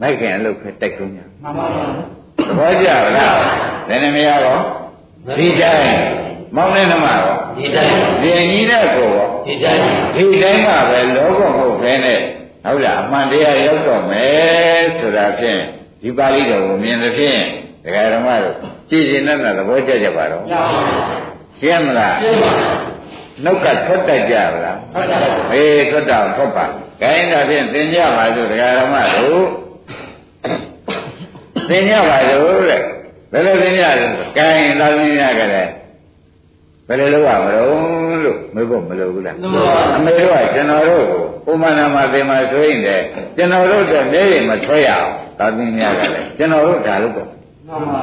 [0.00, 1.86] မိုက်ခင်အလုပ်ပဲတိုက်ကုန်ညာ။မှန်ပါပါ။
[2.48, 3.34] သဘောကျလား။
[3.88, 4.62] ဒါနဲ့မရတော့
[5.38, 5.98] ဒီတိုင်း
[6.56, 9.82] မောင်းတဲ့နမရောဒီတိုင်းဒီအညီတဲ့ကိုရောဒီတိုင်း
[10.14, 12.20] ဒီတိုင်းမှာပဲလောဘမဟုတ်ပဲနဲ့
[12.70, 15.60] ဟုတ်လားအမှန်တရားရောက်တော့မယ်ဆိုတာဖြင့်
[16.02, 17.40] ဒီပါဠိတော်ကိုမြင်သဖြင့်
[17.84, 18.56] ဒကာဓမ္မတို့
[18.90, 20.42] ကြည်ကျင်တဲ့သဘောကျကြပါတော့
[21.60, 22.52] ရှင်းမလားရှင်းပါ
[23.44, 26.64] နှုတ်ကထွက်တတ်ကြပါလားထွက်တတ်ပါဘူးအေးထွက်တာထွက်ပါ
[27.02, 29.44] ခိုင်းတာဖြင့်သင်ကြပါစို့ဒကာဓမ္မတို့
[31.68, 32.82] သင်ကြပါစို့တဲ့
[33.32, 35.70] ဘယ်လိုသင်ကြလဲခိုင်းသာသမီများကလည်း
[36.88, 39.36] ဘယ်လိုလုပ်ရမလို့လို့မေးဖို့မလိုဘူးလား
[39.96, 41.04] အမေတို့ကကျွန်တော်တို့
[41.46, 43.04] ကိုဥမနာမသင်မှာဆိုရင်လည်း
[43.36, 48.02] ကျွန်တော်တို့တက်နေရင်မထွက်ရအောင်သာသမီများကလည်းကျွန်တော်တို့ဒါလုပ်တော့မှန်ပါ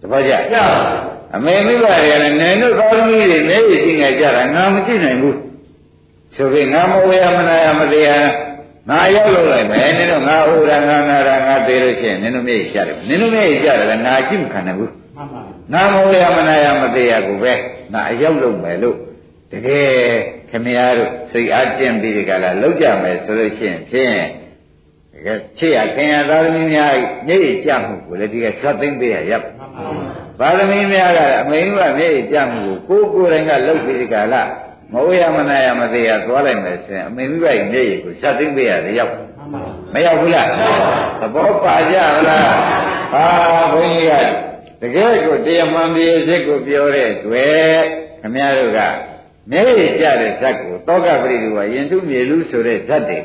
[0.00, 0.58] တပည့်ကြ
[1.34, 5.38] အမေမိဘတွေကလည်းနိုင်တို့သာသမီတွေနေရရှိနေကြတာငါမကြည့်နိုင်ဘူး
[6.36, 8.26] ဆိုပြီးငါမဝေယမနာယမတရား
[8.88, 15.40] ငါရောက်လို့လိုက်မယ်နင်တို့ငါဟိုတာငါငါတာငါသေးလို့ရှိရင်နင်တို့မျက်ရည်ကျတယ်နင်တို့မျက်ရည်ကျတယ်ငါကြည့်မခံနိုင်ဘူးမှန်ပါ
[15.72, 17.52] ငါမဝေယမနာယမတရားကိုပဲ
[17.92, 18.96] ငါအရောက်လုပ်မယ်လို့
[19.52, 19.88] တကယ်
[20.50, 24.18] ခမည်းတော်စိတ်အားကျင့်ပြီးဒီကလာလောက်ကြမယ်ဆိုလို့ရှိရင်ဖြင့်
[25.12, 26.92] တကယ်ချစ်ရခင်ရသာသမီများ
[27.26, 29.42] မျက်ရည်ကျမှုကိုလည်းဒီကဇတ်သိမ့်ပေးရရပ်
[30.40, 34.42] သာသမီများကအမိန်ကမျက်ရည်ကျမှုကိုကိုယ်ကိုယ်တိုင်ကလုပ်ပြီးဒီကလာ
[34.92, 39.14] မဝေယမနာယမတရားသွားလိုက်မယ်ဆိုရင်အမေမိဘရဲ့မျက်ရည်ကိုဇတ်သိမ့်ပေးရတယ်ရောက်
[39.92, 40.48] မရောက်ဘူးလား
[41.20, 41.96] သဘောပါကြ
[42.26, 42.48] လား
[43.12, 43.24] ဟာ
[43.72, 44.12] ဘုန်းကြီးက
[44.81, 47.79] တကယ်ကိုတရားမှန်ပြည့်စစ်ကိုပြောတဲ့တွေ့
[48.21, 48.79] ခမည်းတော်က
[49.51, 53.19] မျက်ရည်ကျတဲ့ဇတ်ကိုတောကပရိဒီဝယင်ထုမြေလူဆိုတဲ့ဇတ်တွေ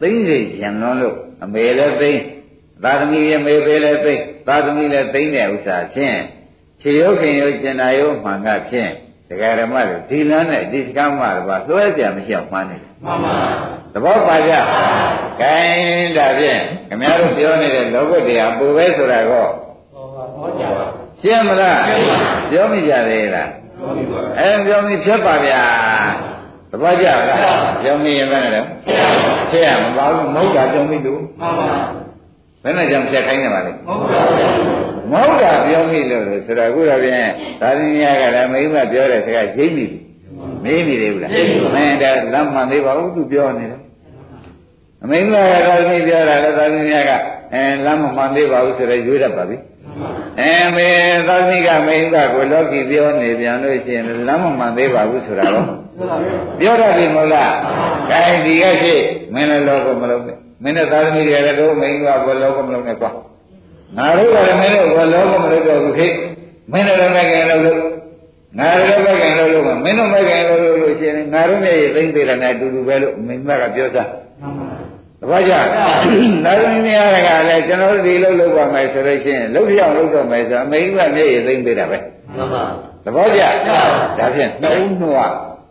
[0.00, 2.22] သိမ့်စေကြံလွန်လို့အမေလည်းသိမ့်
[2.84, 6.18] သာသမီရဲ့မေဖေလည်းသိမ့်သာသမီလည်းသိမ့်တဲ့ဥစ္စာဖြင့်
[6.80, 8.90] ခြေရုပ်ခင်ရုပ်ကျင်နာရုပ်မှန်ကဖြင့်
[9.28, 13.36] တရားဓမ္မတွေဒီလမ်းနဲ့ဒီစကားမှတော့လွှဲเสียမရှိအောင်မှန်းနေတယ်မှန်ပါ
[13.92, 14.52] သဘောပါကြ
[15.40, 19.46] ဂိုင်းဒါဖြင့်ခင်ဗျားတို့ပြောနေတဲ့လောကုတ္တရာပူပဲဆိုတာကော
[20.38, 20.86] ဟောကြပါ
[21.21, 21.79] ရှင်းမလား
[22.49, 23.49] ပြောမိကြသေးလား
[24.39, 25.61] အဲပြောမိဖြစ်ပါဗျာ
[26.69, 27.39] သဘောကျလား
[27.81, 28.61] ပြောမိရင်ဘယ်နဲ့လဲ
[29.49, 31.65] ဖြစ်ရမပါဘူးမဟုတ်တာပြောမိလို့မှန်ပါ
[32.63, 33.71] ဘယ်နဲ့ကြောင့်ဖြတ်ခိုင်းနေပါလဲ
[35.11, 37.25] မဟုတ်တာပြောမိလို့ဆိုတော့အခုတော့ပြန်
[37.61, 39.99] သာသနာ့ကလည်းမိမပြောတဲ့စကားရိပ်မိပြီ
[40.63, 41.31] မေးမိသေးဘူးလား
[41.75, 43.81] မင်းဒါလမ်းမှန်သေးပါဘူးသူပြောနေတယ်
[45.03, 47.11] အမိန်ကသာသမီပြောတာလည်းသာသမီက
[47.53, 49.57] အဲလမ်းမမှန်သေးပါဘူးဆိုတော့ရွေးတတ်ပါပြီ
[50.39, 50.87] အဲမေ
[51.27, 55.65] သာသမီကမိန်ကကိုလောကီပြောနေပြန်လို့ရှိရင်လမ်းမမှန်သေးပါဘူးဆိုတာတော့
[56.59, 57.53] ပြောတတ်ပြီမဟုတ်လား
[58.09, 58.95] ဒါဒီကရှိ
[59.33, 63.11] မင်းလည်းလောကမလုံးနဲ့မင်းနဲ့သာသမီတွေလည်းတို့မိန်ကကိုလောကမလုံးနဲ့ကွာ
[63.97, 66.07] ငါတို့ကလည်းမင်းတို့ကလောကမလုံးတော့ဘူးခေ
[66.71, 67.61] မင်းတို့လည်းမကဲလို့
[68.59, 74.09] ငါတို့လည်းမကင်လို့လို့မင်းတို့မကင်လို့လို့လို့ရှိရင်ငါတို့မျက်ရည်သိမ့်သေးတယ်နဲ့အတူတူပဲလို့မိမကပြောသား
[75.21, 75.53] တပည့်ကြ
[76.45, 81.97] နာရင်းများကလည်းကျွန်တော်တို့ဒီလို့လုပ်ပါမယ်ဆိုလို့ရှိရင်လုပ်ပြောင်းလုပ်တော့မယ်ဆိုအမေကမျက်ရည်သိမ့်သေးတာပဲ
[82.35, 82.63] မှန်ပါ
[83.03, 83.43] သဘောကျ
[84.19, 85.17] ဒါဖြင့်နှစ်ဦးနှစ်ဝ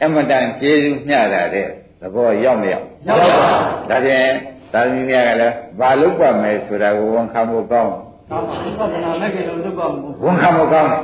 [0.02, 1.66] အမတန်ကျေးဇူးမျှတာတဲ့
[2.00, 3.48] သဘောရောက်မရောက်ရောက်ပါ
[3.90, 4.28] ဒါဖြင့်
[4.72, 7.92] သာသမီများကလည်းဘာလုပ်ပါမယ်ဆိုတာကိုဝန်ခံဖို့ကောင်း
[8.30, 11.00] မှန်ပါဒီပဒနာမဲ့ကေလို့လုပ်ပါဘူးဝန်ခံဖို့ကောင်းတယ်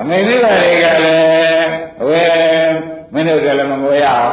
[0.00, 1.68] အမေမိဘတွေကလည်း
[2.06, 2.22] ဝဲ
[3.12, 4.32] မင်းတို့ကလည်းမငိုရအောင်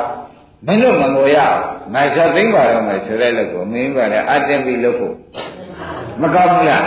[0.65, 1.59] မင်းတို့မငိုရအောင်
[1.93, 5.15] ငါချက်သိမ့်ပါတော့မယ်ဆိုတဲ့လို့ကိုမင်းကလည်းအတင်းပြီးလုပ်ဖို့
[6.21, 6.83] မကောင်းဘူးလား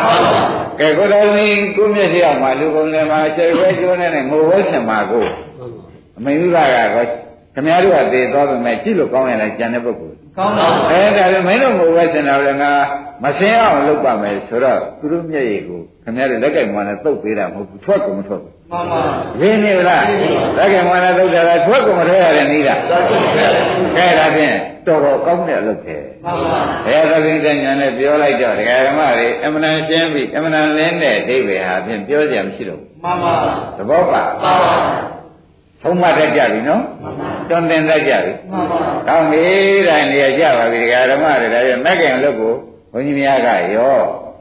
[0.79, 5.25] ကဲကိုတော်ကြီးကိုမျက်စိအောင်မှာလူကုန်လည်းမှာခြေခွဲကျိုးနေနဲ့ငိုဝဲရှင်မှာကို
[6.19, 7.09] အမေမိဘကတော့
[7.55, 12.73] ခင်ဗျားတို့ကတည်သွားပြီမဲ့ကြည့်လို့ကောင်းရင်လည်းကြံတဲ့ပုဂ္ဂိုလ်ကောင်းပါအဲဒါလည်းမင်းတို့ငိုဝဲရှင်တာလည်းငါ
[13.25, 19.01] မစင်းအောင်လုပ်ပါမယ်ဆိုတော့သူတို့မျက်ရည်ကိုခင်ဗျားတို့လက်ကင်မှလည်းတုတ်ပေးတာမဟုတ်ဘူးထွက်ကုန်မထွက်ဘူး မှန်ပါ
[19.41, 20.05] ရင်းနေလား
[20.57, 23.51] လက်ကင်မှလည်းတုတ်တယ်လားထွက်ကုန်မထွက်ရတဲ့နည်းလားသာရှိတယ်
[23.97, 24.57] ကဲဒါဖြင့်
[24.87, 33.35] တော်တော်ကောင်းတဲ့အလုပ်ပဲမှန်ပါဘယ်သခင်တဲ့ညာနဲ့ပြောလိုက်တော့ဒကာဓမ္မတွေအမှန်တန်ရှင်းပြီအမှန်တန်လင်းတဲ့အဓိပ္ပာယ်ဟာဖြင့်ပြောကြမရှိတော့ဘူးမှန်ပါ
[33.77, 34.75] သဘောပါမှန်ပါ
[35.83, 39.45] သုံးမတတ်ကြပြီနော်မှန်ပါတွန်တင်တတ်ကြပြီမှန်ပါကောင်းပြီ
[39.89, 42.55] တိုင်းနေရာကြပါပြီဒကာဓမ္မတွေဒါပြန်မက်ကင်လို့ကို
[42.93, 43.97] ဘုန်းကြီးများကရော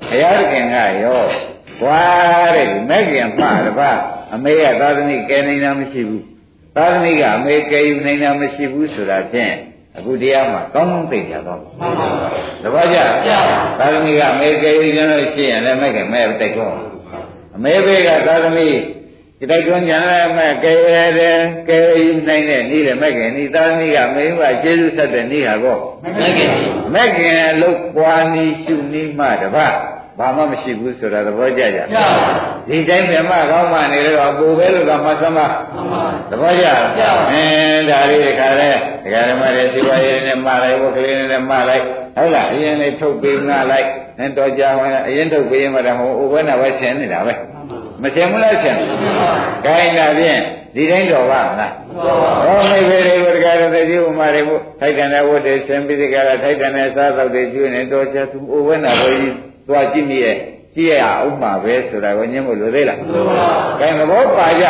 [0.10, 2.02] ဘုရားသခင်ကရောွာ
[2.56, 3.92] တဲ့မက်ကင်မှတပါ
[4.34, 6.26] အမေကသာသမီကယ်နိုင်တာမရှိဘူး
[6.76, 9.54] သာသမီကအမေကယ်ယူနိုင်တာမရှိဘူးဆိုတာဖြင့်
[9.98, 11.88] အခုတရားမှာကောင်းကောင်းသိကြတော့မှန်ပါ
[12.64, 13.32] တပည့်ကြကြ
[13.80, 16.76] သာသမီကအမေကယ်ယူကြလို့ရှိရင်လည်းမက်ကင်မဲ့တိုက်တော့
[17.56, 18.70] အမေဘေကသာသမီ
[19.40, 25.78] ဒီတိုက်တွန်းကြလည်းမဲ့ကယ်ရတယ်ကယ်ယူနိုင်တဲ့နေ့လည်းမက်ကင်ဒီသာသမီကမေဘကျေးဇူးဆက်တဲ့နေ့ဟာကော
[26.18, 26.46] မဲ့ကေ
[26.94, 29.68] မက်ကင်အလုတ်ပွားနီးရှုနီးမှတပါ
[30.22, 32.06] ဘာမှမရှိဘူးဆိုတာသဘောကျကြကြပါ
[32.68, 35.50] ဒီတိုင်းမြမကောင်းမှနေတော့ကိုယ်ပဲလို့ကမှသမမှန်
[35.92, 36.66] ပါသဘောကျ
[37.32, 38.70] အင်းဒါလေးတခါလဲ
[39.04, 41.84] ဒကာဓမ္မတွေစီဝါရေးနဲ့မှားလိုက်ဘုကလေးနဲ့မှားလိုက်
[42.16, 43.88] ဟုတ်လားအရင်လေးထုတ်ပေးငါလိုက်
[44.20, 47.34] အဲတော့ကြာဝင်အရင်ထုတ်ပေးမှတော့ဟိုဥပ္ပနာပဲဆင်းနေတာပဲ
[48.02, 48.80] မဆင်းဘူးလားဆင်း
[49.66, 50.42] ခိုင်းတာဖြင့်
[50.76, 51.72] ဒီတိုင်းတော်ပါမလား
[52.46, 59.36] ဟောမိဖေတွေကိုတခါတော့သိဥမာတွေမို့ထိုက်တန်တဲ့ဝတ်တွေဆင်းပြီးတခါတော့ထိုက်တန်တဲ့စားတော့တွေကျွေးနေတော့ကြာသူဥပ္ပနာဘုကြီး
[59.68, 60.38] သွားကြည့်မိရဲ့
[60.76, 64.66] ကြည့်ရအောင်မှာပဲဆိုတာကိုညင်းဖို့လိုသေးလားကဲသဘောပါကြ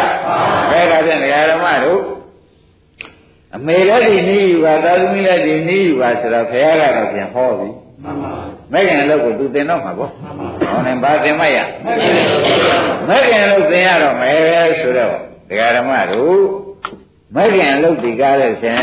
[0.72, 2.02] ကဲဒါဖြင့်ဒကာဓမ္မတို့
[3.56, 7.70] အမေလည်းဒီနည်းယူပါသာသမီလည်းဒီနည်းယူပါဆိုတော့ဘုရားကတော့ပြန်ဟောပြီ
[8.04, 8.34] မှန်ပါ
[8.72, 12.30] မဲ့ခင်အလုပ်ကိုသူသင်တော့မှာပေါ့ဟောနေဘာသင်မရမဲ့ကေလို့
[13.08, 15.14] မဲ့ခင်အလုပ်သင်ရတော့မယ်ဆိုတော့
[15.50, 16.40] ဒကာဓမ္မတို့
[17.36, 18.82] မဲ့ခင်အလုပ်ဒီကားလို့ရှင်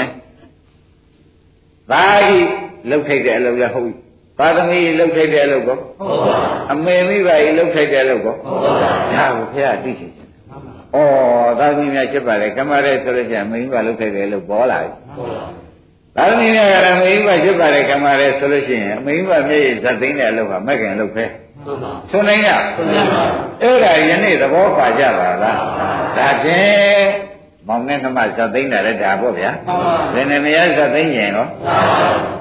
[1.91, 2.47] သာကြီး
[2.89, 3.93] လှုပ်ထိုက်တဲ့အလုပ်လည်းဟုတ်
[4.39, 6.37] ပြီသာသမီလှုပ်ထိုက်တဲ့အလုပ်ကောဟုတ်ပါ
[6.73, 8.73] အမေမိဘကြီးလှုပ်ထိုက်တဲ့အလုပ်ကောဟုတ်ပါ
[9.13, 15.45] ဒါကိုဘုရားသိချင်တယ်မှန်ပါ။ဩသာသမီများဖြစ်ပါလေကမ္မရဲဆိုလို့ရှိရင်မိန်းမလုပ်ထိုက်တယ်လို့ပေါ်လာပြီဟုတ်ပါ။
[16.17, 21.25] သာသမီများကလည်းမိန်းမဖြစ်ပါလေကမ္မရဲဆိုလို့ရှိရင်မိန်းမမျက်ရည်ဇတ်သိမ်းတဲ့အလုပ်ဟာမက်ကင်လုပ်ပဲ
[21.67, 23.25] ဟုတ်ပါ။ဆိုနိုင်ရဟုတ်ပါ။
[23.63, 25.57] အဲ့ဒါယနေ့သဘောပါကြပါလား။
[26.17, 27.28] ဒါဖြင့်
[27.69, 31.81] မောင်နဲ့နှမဇတ်သိမ်းတာလည်းဒါပေါ့ဗျာမှန်ပါ။ဒီနေ့မရဇတ်သိမ်းရင်ရောမှန်ပါ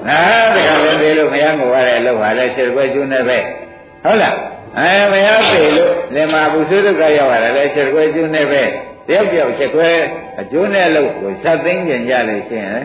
[0.08, 3.40] နားတကယ်လည်းသေးလို့မရငိုရတဲ့အလုပ်ဟာလည်းခြေခွဲကျွန်းနေပဲ။
[4.04, 4.36] ဟုတ်လား။
[4.78, 8.64] အဲမရသေးလို့လင်မာဘူးဆွေးဒုက္ခရောက်ရတယ်လည်းခြေခွဲကျွန်းနေပဲ။
[9.08, 9.90] တယောက်တယောက်ခြေခွဲ
[10.40, 12.84] အကျိုးနဲ့လို့ကိုဇတ်သိမ်းကြကြလို့ရှိရင်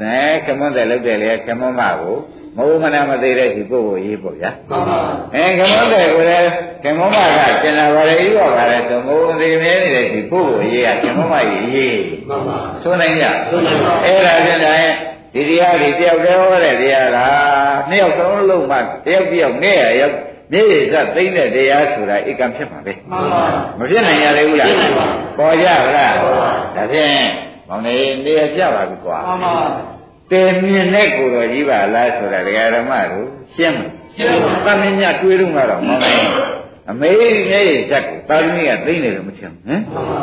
[0.00, 2.16] နဲခမွန်းတယ်လုပ်တယ်လေခမွန်းမကို
[2.58, 4.98] မဟုတ်မနာမသေးတဲ့ဒီပုဂ္ဂိုလ်ရေးပေါ့ဗျာမှန်ပါ
[5.34, 6.50] အဲခမွန်းတယ်ကိုလည်း
[6.82, 11.98] ခမွန်းမကကျင်နာပါလေဤပါပါလေဆိုမဟုတ်သေးမြဲနေတဲ့ဒီပုဂ္ဂိုလ်ရေးကခမွန်းမရေးရေး
[12.28, 14.92] မှန်ပါဆိုနိုင်ကြဆိုနိုင်ပါအဲ့ဒါပြန်တိုင်း
[15.34, 17.18] ဒီတရားဒီတယောက်တည်းဟောတဲ့တရားက
[17.90, 20.16] နှစ်ယောက်သုံးလုံးမှတယောက်တယောက်နဲ့ရရောက်
[20.52, 23.44] နေရစသိမ့်တဲ့တရားဆိုတာဧကံဖြစ်မှာပဲမှန်ပါ
[23.78, 25.06] မဖြစ်နိုင်ရသေးဘူးလားဖြစ်နိုင်ပါ
[25.38, 27.18] ပေါ်ကြဗလားပေါ်ပါဒါဖြင့်
[27.68, 29.54] မောင်နေနေရကြပါပြီကွာမှန်ပါ
[30.31, 33.79] တင်မြင်တဲ့ကိုယ်တော်ကြီးပါလားဆိုတာဒကာဓမ္မတို့ရှင်းမ
[34.15, 34.29] ရှင်း
[34.65, 36.13] ပါ သမင်းညတွေးတော့မှတော့မောင်နေ
[36.89, 37.09] အမေ
[37.49, 40.21] မျက်ရည်ဇက်ကိုတာသမီးကသိမ့်တယ်လို့မထင်ဘူးဟမ် မှန်ပါ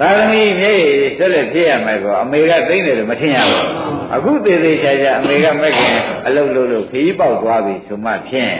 [0.00, 3.66] သာသမီမျက်ရည်ဆက်လက်ဖြစ်ရမယ်ကောအမေကသိမ့်တယ်လို့မထင်ရဘူး
[4.14, 5.94] အခုသေးသေးချာချာအမေကမက်ခင်
[6.26, 8.54] အလုတ်လို့လို့ခီးပေါက်သွားပြီဆိုမှဖြင့်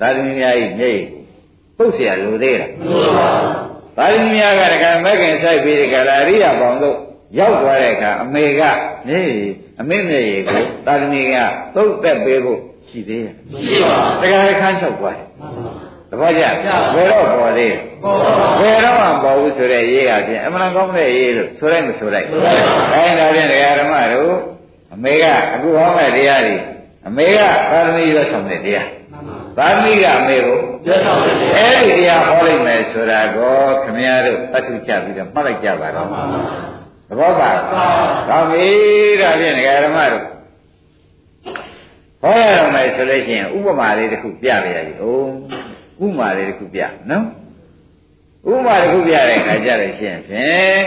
[0.00, 1.06] သာသမီများဤမျက်ရည်
[1.76, 3.30] ပုတ်เสียလိုသေးလား ဟုတ်ပါ
[3.96, 6.96] သာသမီများကတကယ်မက်ခင်ဆိုင်ပြီးဒီကလာအရိယာပေါင်းတို့
[7.39, 8.77] ရောက်သွားတဲ့အခါအမေကမျက်
[9.11, 9.49] ရည်
[9.81, 11.35] အမေမျက်ရည်ကိုသာသမီက
[11.75, 12.59] သုတ်သက်ပေးဖို့
[12.89, 15.73] ရှိသေးတယ်မရှိပါတကယ်ခန်းချုပ်သွားတယ်မှန်ပါ
[16.11, 24.35] တပည့်ကြဘယ်တော့ပေါ်သေးလဲပေါ်ပါဘယ်တော့မှပေါ်ဘူးဆိုတဲ့ရေးကဖြင့်အမှန်ကောင်းတဲ့ရေးလို့ဆိုလိုက်မဆိုလိုက်ဆိုလိုက်ပါအဲဒါဖြင့်ဒကာဓမ္မတို့
[24.93, 26.55] အမေကအခုဟောမဲ့တရားတွေ
[27.07, 27.39] အမေက
[27.71, 36.07] သာသမီရွတ်ဆောင်တဲ့တရားမှန်ပါသာမိကအမေကိုပြတ်ဆောင်တယ်အဲ့ဒီတရားဟောလိုက်မယ်ဆိုတာကိုခမည်းတော်အထုချပြီးတော့မှတ်လိုက်ကြပါတော့
[37.08, 37.50] သဘောပါ
[38.28, 38.68] ကောင်းပြီ
[39.20, 40.24] ဒါဖြင့်ဒကာဓမ္မတို့
[42.22, 45.28] ဟောရတော့မယ်ဆိုလို့ရှိရင်ဥပမာလေးတစ်ခုပြပြရည်ဟုတ်
[46.04, 46.80] ဥပမာလေးတစ်ခုပြ
[47.10, 47.24] နော်
[48.50, 50.82] ဥပမာတစ်ခုပြတဲ့အခါကျတော့ရှင်းဖြင့်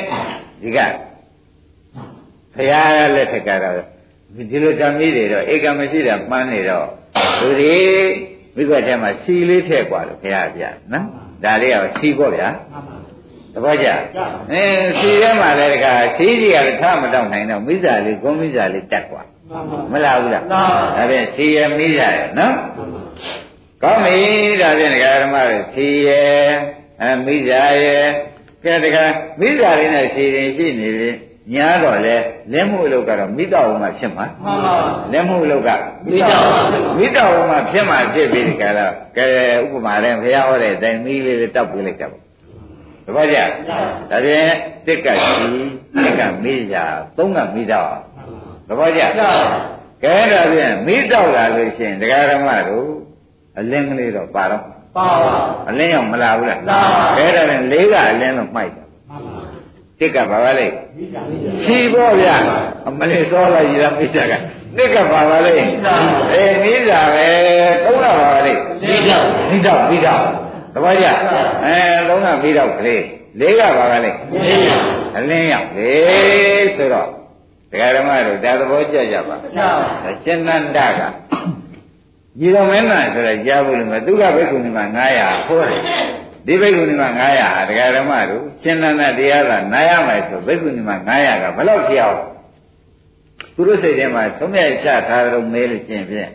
[0.62, 0.80] ဒီက
[2.56, 3.76] ဘုရားလက်ထက်ကတော့
[4.50, 6.88] ဒီလိုဓမ္မီတွေတော့ဧကမရှိတာမှန်းနေတော့
[7.40, 7.76] သူဒီ
[8.56, 11.06] မိဘထဲမှာစီလေးထည့်กว่าလို့ဘုရားပြနော်
[11.44, 12.50] ဒါလေးကစီပေါ့ဗျာ
[13.56, 13.88] တပည့်ကြ
[14.52, 19.24] အင်းစီထဲမှာလည်းတခါစီကြီးကလည်းထားမတော့နိုင်တော့မိစ္ဆာလေးကုန်းမိစ္ဆာလေးတက်กว่า
[19.92, 20.64] မလားဘူးလားဒါ
[21.10, 22.54] ဖြင့်စီရမိစ္ဆာရနော်
[23.84, 24.18] ကောင်းပြီ
[24.62, 26.10] ဒါဖြင့်ဒကာဓမ္မတွေစီရ
[27.02, 27.86] အမိစ္ဆာရ
[28.64, 29.06] ကဲတခါ
[29.40, 31.12] မိစ္ဆာလေးနဲ့စီရင်ရှိနေလေ
[31.54, 32.16] ညာတော့လေ
[32.52, 34.76] လက်မှုအလုပ်ကတော့မိတော့မှဖြစ်မှာ မှန်ပါ
[35.12, 35.70] လက်မှုအလုပ်က
[36.10, 36.44] မိတော့
[36.98, 38.80] မိတော့မှဖြစ်မှာဖြစ်ပြီးဒီကရ
[39.18, 39.26] ကဲ
[39.64, 42.22] ဥပမာလည်းဘုရားဟောတဲ့အတိုင်းမိလေးလေးတောက်ပြလိုက်တာပေါ့
[43.07, 44.51] တပည့်ကြဒါဖြင့်
[44.87, 45.35] တစ်ကရှိ
[46.05, 46.77] တစ်ကမိကြ
[47.17, 47.93] သုံးကမိတော့
[48.69, 49.03] တပည့်ကြ
[50.03, 52.89] ကဲဒါဖြင့်မိတော့လာလို့ရှိရင်တရားဓမ္မတို့
[53.59, 54.63] အလင်းကလေးတော့ပါတော့
[54.97, 55.37] ပါပါ
[55.69, 58.87] အလင်းရောက်မလာဘူးလားလာပါကဲဒါဖြင့်လေးကအလင်းတော့မှိုက်တယ်
[60.01, 62.37] တစ်ကဘာပါလဲမိတာမိခြီးပေါ့ဗျာ
[62.89, 64.33] အမလေးစောလိုက်ရတာမိတာက
[64.77, 67.27] နှစ်ကပါပါလေအေးမိတာပဲ
[67.85, 68.53] သုံးတာပါပါလေ
[68.83, 70.23] လေးတော့မိတော့မိတော့
[70.77, 71.07] တပည့်ကြ
[71.65, 73.05] အဲသုံးကမိတော့ကလေး
[73.41, 74.71] လေးကပါပါလေလေးရ
[75.17, 75.91] အလင်းရောက်လေ
[76.77, 77.09] ဆိုတော့
[77.71, 79.69] ဒကာဓမ္မတို့ဒါသဘောကျကြပါချာ
[80.05, 81.01] ဒါရှင်နန္ဒက
[82.41, 84.85] ညီတော်မင်းသားဆိုတော့ကြားဖို့လို့မသူကဘိက္ခုနီမှာ
[85.19, 85.81] 900ခေါ်တယ်
[86.47, 92.21] ဒီဘိက္ခုနီမှာ900ဟာဒကာဓမ္မတို့ရှင်နန္ဒတရားကနားရမယ်ဆိုဘိက္ခုနီမှာ900ကဘယ်လောက်ဖြစ်အောင်
[93.55, 96.31] သူတို့စိတ်ထဲမှာသုံးမြတ်ချထားတော့မဲလို့ရှင်ဖြင့်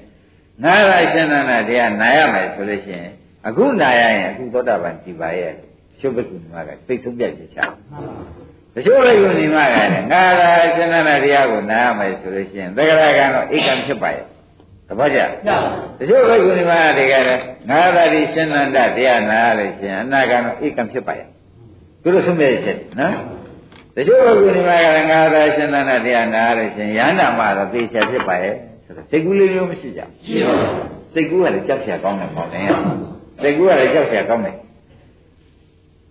[0.63, 3.11] ငါးရရှင်နန္ဒတရားနားရမယ်ဆိုလို့ရှိရင်
[3.47, 5.53] အခုနာရရင်အခုသောတာပန်ကြည်ပါရဲ့
[5.99, 7.65] ရှုပ်ပကုမှာကစိတ်ဆုံးပြတ်ပြချာ
[8.73, 14.25] တချို့လည်းယူနေမှာကလည်းငါသာရှင်နာတရားကိုနာရမယ်ဆိုလို့ရှိရင်သက္ကရာကံတော့ဧကံဖြစ်ပါရဲ့
[14.87, 15.19] တပတ်ကြ
[15.99, 21.27] တချို့လည်းယူနေမှာတွေကလည်းငါသာဒီရှင်နန္ဒတရားနာရလို့ရှိရင်အနာကံတော့ဧကံဖြစ်ပါရဲ့
[22.01, 23.15] သူတို့ဆုံးပြတ်ချက်နော်
[23.95, 30.73] တချို့ကုနေမှာကလည်းငါသာရှင်သန္တာတရားနာရလို့ရှင်ရဟန္တာမှာတော့သိချာဖြစ်ပါရဲ့ဆိုတော့စိတ်ကူးလေးမျိုးမရှိကြဘူးရှိပါဘူး
[31.13, 32.61] စိတ်ကူးကလည်းကြောက်ချာကောင်းတယ်ပေါ့လေ
[33.42, 34.56] စိတ်ကူးကလည်းကြောက်เสียကောင်းတယ်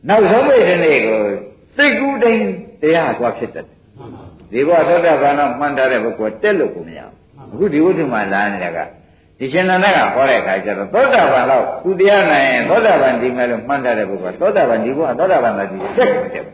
[0.08, 1.20] နောက်ဆုံးပိတ်တဲ့နေ့ကို
[1.76, 2.42] စိတ်ကူးတိုင်း
[2.82, 3.76] တရားကွာဖြစ်တတ်တယ်
[4.52, 7.00] ဒီဘဝသောတာပန်တော့မှန်ထားတဲ့ပုဂ္ဂိုလ်တက်လို့ကိုမရ
[7.50, 8.80] ဘူးအခုဒီဝိတ္တမှာလာနေတာက
[9.40, 16.46] ဒီရှင်နန္ဒကဟောတဲ့အခါကျတော့သောတာပန်တော့သူတရားနိုင်ရင်သောတာပန်ဒီမဲ့လို့မှန်းထားတဲ့ပုဂ္ဂိုလ်ကသောတာပန်ဒီဘုရားသောတာပန်သာဒီစက်ကိုတက်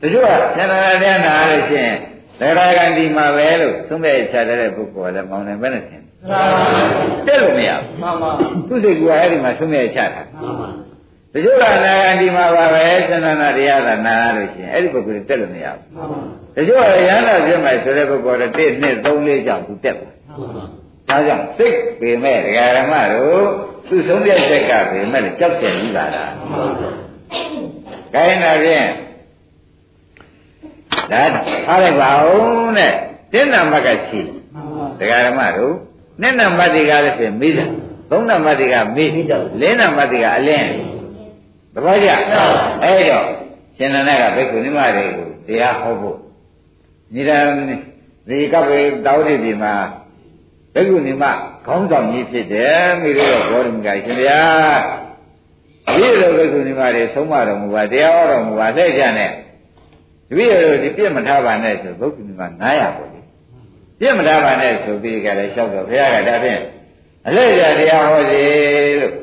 [0.00, 1.96] တချို့ကရှင်နန္ဒတရားနာလို့ရှိရင်
[2.38, 6.07] သရဂန္ဒီမှာပဲလို့သုံးမဲ့ချတဲ့ပုဂ္ဂိုလ်ကလည်းမောင်းနေပဲနဲ့ထင် ချာ
[7.27, 7.69] တက်လို့မရ
[8.01, 8.29] မှန်ပါ
[8.67, 10.67] ဘူးသူစိတ်ကအဲ့ဒီမှာသုံးမဲ့ချတာမှန်ပါ
[11.33, 16.19] တချို့ကနာဂန္ဒီမှာပါပဲရှင်နန္ဒတရားသာနာလို့ရှိရင်အဲ့ဒီပုဂ္ဂိုလ်တက်လို့မရဘူးမှန်ပါ
[16.55, 20.65] တချို့ကရဟန္တာပြမယ်ဆိုတဲ့ပုဂ္ဂိုလ်က1 2 3 4ကြောင့်သူတက်ပါမှန်ပါ
[21.09, 23.45] ဒါကြောင့်စိတ်ပေမဲ့ဒကာရမတို့
[23.87, 26.31] သူဆုံးပြတ်ချက်ကပေမဲ့ကြောက်ကြပြီးပါလား။
[28.13, 28.87] ခိုင်းတာဖြင့်
[31.11, 31.23] ဒါ
[31.69, 32.93] အားလိုက်ပါဦးတဲ့
[33.33, 34.19] တင်းနံပါတ်ကချီ
[34.53, 35.75] မှန်ပါဒကာရမတို့
[36.21, 37.69] နှစ်နံပါတ်တွေကလည်းဆိုမိတယ်
[38.09, 39.05] သုံးနံပါတ်တွေကမိ
[39.61, 40.69] လေးနံပါတ်တွေကအလင်း
[41.73, 42.09] သဘောကျ
[42.83, 43.25] အဲ့တော့
[43.77, 46.17] ရှင်နန္ဒကဘိက္ခုနိမတွေကိုတရားဟောဖို့
[47.13, 47.43] ညီတော်
[48.29, 49.73] ဒီကပ်ပေတောင်းနေပြီမှာ
[50.73, 51.23] ဘိက္ခုနီမ
[51.65, 54.41] ခေါင်းဆောင်ကြီးဖြစ်တယ်မိတို့ရောဘောဓမကရှင်ဗျာ
[55.95, 59.31] ဒီလိုဘိက္ခုနီမတွေဆုံးမတော်မူပါတရားဟောတော်မူပါလက်ကြနဲ့
[60.29, 63.18] တပည့်တော်ဒီပြည့်မထားပါနဲ့ဆိုဘိက္ခုနီမ900ပေါ့လေ
[63.99, 66.61] ပြည့်မထားပါနဲ့ဆိုပြီးကြတယ်လျှောက်တော့ဘုရားကဒါဖြင့်
[67.27, 68.41] အလက်ကြတရားဟောစီ
[69.01, 69.13] လို့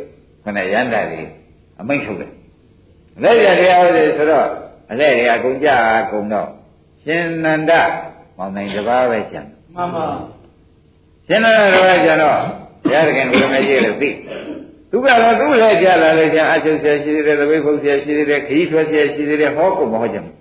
[0.44, 1.28] ခဏရန်တာကြီး
[1.80, 2.30] အမိန့်ထုတ်တယ်
[3.16, 4.46] အလက်ကြတရားဟောစီဆိုတော့
[4.90, 5.68] အလက်တွေအကုန်ကြ
[5.98, 6.48] အကုန်တော့
[7.02, 7.72] ရှင်နန္ဒ
[8.36, 10.06] မောင်နိုင်တစ်ပါးပဲကျန်မှန်ပါ
[11.26, 12.36] ရှင်းလာတော့ကျတော့
[12.82, 14.10] ဘုရားသခင်ကိုယ်မကြီးလို့သိ
[14.90, 20.34] သူကတော့သူ့လည်းကြာလာလို့ကျန်အချုပ်ဆရာရှိသေးတယ်သပိတ်ဖုတ်ဆရာရှိသေးတယ်ခရီးဆွဲဆရာရှိသေးတယ်ဟောကုန်မဟောကြဘူး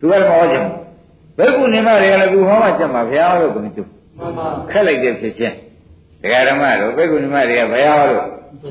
[0.00, 0.87] သူကမဟောကြဘူး
[1.38, 5.54] ဘယ်ကုနေမတွေကလည်းသူဟောမှကြမှာဘုရားဟောလို့ကိုမကျုပ်မှန်ပါခက်လိုက်တဲ့ဖြစ်ချင်း
[6.22, 8.24] ဒကာဓမ္မတို့ဘယ်ကုနေမတွေကဘုရားဟောလို့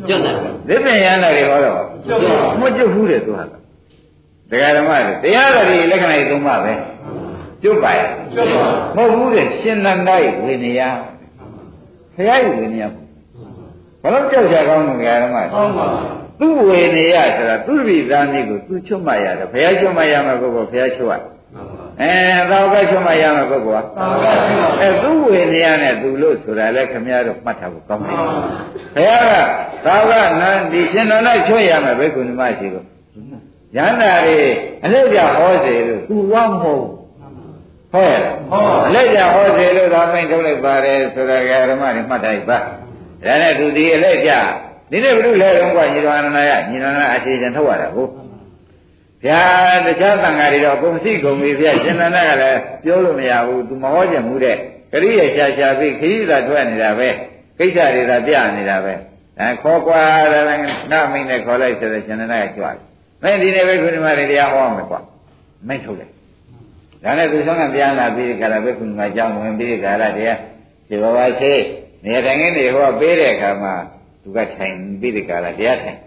[0.08, 0.36] ကျွတ်တယ်
[0.68, 3.46] သစ်ပင်ရဟန္တာတွေဟောတော့ကျွတ်ပါမကျုပ်ဘူးတဲ့သူဟာ
[4.52, 6.74] ဒကာဓမ္မတို့တရားတော်ဒီလက္ခဏာကြီးသုံးပါပဲ
[7.64, 8.66] ကျုပ်ပါရဲ့ကျွတ်ပါ
[8.96, 10.76] မဟုတ်ဘူးတဲ့ရှင်နန္ဒရဲ့ဝိနည်း
[12.16, 12.92] ဘုရားရဲ့ဝိနည်း
[14.02, 15.88] ဘယ်တော့ကြောက်ကြကောင်းလို့ဓမ္မမှန်ပါ
[16.40, 21.37] သူ့ဝေနေရဆိုတာသူ့ပြည်သားမျိုးကိုသူချွတ်မှရတယ်ဘုရားချွတ်မှရမှာကိုဘုရားချွတ်ရ
[22.02, 22.14] အဲ
[22.50, 28.18] သာဝကချွတ်မှရမယ်ပုဂ္ဂိုလ်သာဝကချွတ်ပါအဲသူ့ဝေနေရနဲ့သူလို့ဆိုတာလဲခမည်းတော်မှတ်ထားဖို့ကောင်းတယ်
[28.96, 29.34] ဘုရားက
[29.86, 32.84] သာဝကနန်းဒီရှင်တော်နဲ့ချွတ်ရမယ်ဘိက္ခုနီမရှိကို
[33.76, 34.38] ရဟန္တာတွေ
[34.84, 36.86] အလိပ်ကြဟောစေလို့သူဝမဟုတ်
[37.92, 38.22] ဟုတ်ရဲ့
[38.88, 42.58] အလိပ်ကြဟောစေလို့သာမိန်ထုတ်လိုက်ပါတယ်ဆိုတာကဓမ္မတွေမှတ်ထားပါ
[43.26, 44.32] ဒါနဲ့သူဒီအလိပ်ကြ
[44.92, 48.08] ဒီနေ့ဘုရုလဲတော့ကညီတော်အနန္ဒယညီတော်နဲ့အခြေချင်ထုတ်ရတာကို
[49.28, 49.44] ဗျာ
[49.86, 54.56] တခြားတန်ဃာတွေတော့ကုန်စီကုန်ပြီဗျာရှင်နန္ဒကလည်းပြောလို့မရဘူးသူမဟောချင်ဘူးတဲ့
[54.92, 57.10] ကရိယာရှာရှာပြီးခရီးသာထွက်နေတာပဲ
[57.60, 58.94] ကိစ္စတွေသာပြနေတာပဲ
[59.40, 60.02] အဲခေါ်ကွာ
[60.32, 60.44] တယ်
[60.92, 62.78] နာမိတ်နဲ့ခေါ်လိုက်ဆိုတော့ရှင်နန္ဒကကြွတယ်
[63.24, 65.00] မင်းဒီနေ့ပဲခုဒီမှာတရားဟောမယ်ကွာ
[65.68, 66.10] မိတ်ထုတ်တယ်
[67.04, 70.38] ဒါနဲ့သူဆောင်ကပြန်လာပြီးခါလာပဲခုဒီမှာကြောင်းဝင်ပြီးခါလာတရား
[70.90, 71.54] ဒီဘဝရှိ
[72.06, 73.74] နေထိုင်နေဟောပေးတဲ့အခါမှာ
[74.22, 76.00] သူကထိုင်ပြီးဒီခါလာတရားထိုင်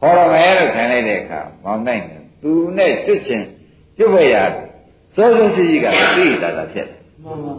[0.00, 3.46] ဟောရမယ်လို့ထိုင်လိုက်တဲ့အခါမောင်နိုင်တယ် သူနဲ့ကျွတ်ချင်း
[3.96, 4.36] ကျွတ်ဝဲရ
[5.16, 5.86] စိုးစိုးရှိရှိက
[6.16, 7.54] သိတာတာဖြစ်တယ်မှန်ပါ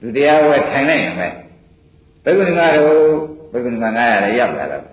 [0.00, 1.28] လူတရားဝဲထိုင်လိုက်ရင်ပဲ
[2.24, 2.88] ဘိက္ခုနီကတော့
[3.52, 4.84] ဘိက္ခုနီက900လည်းရောက်လာတော့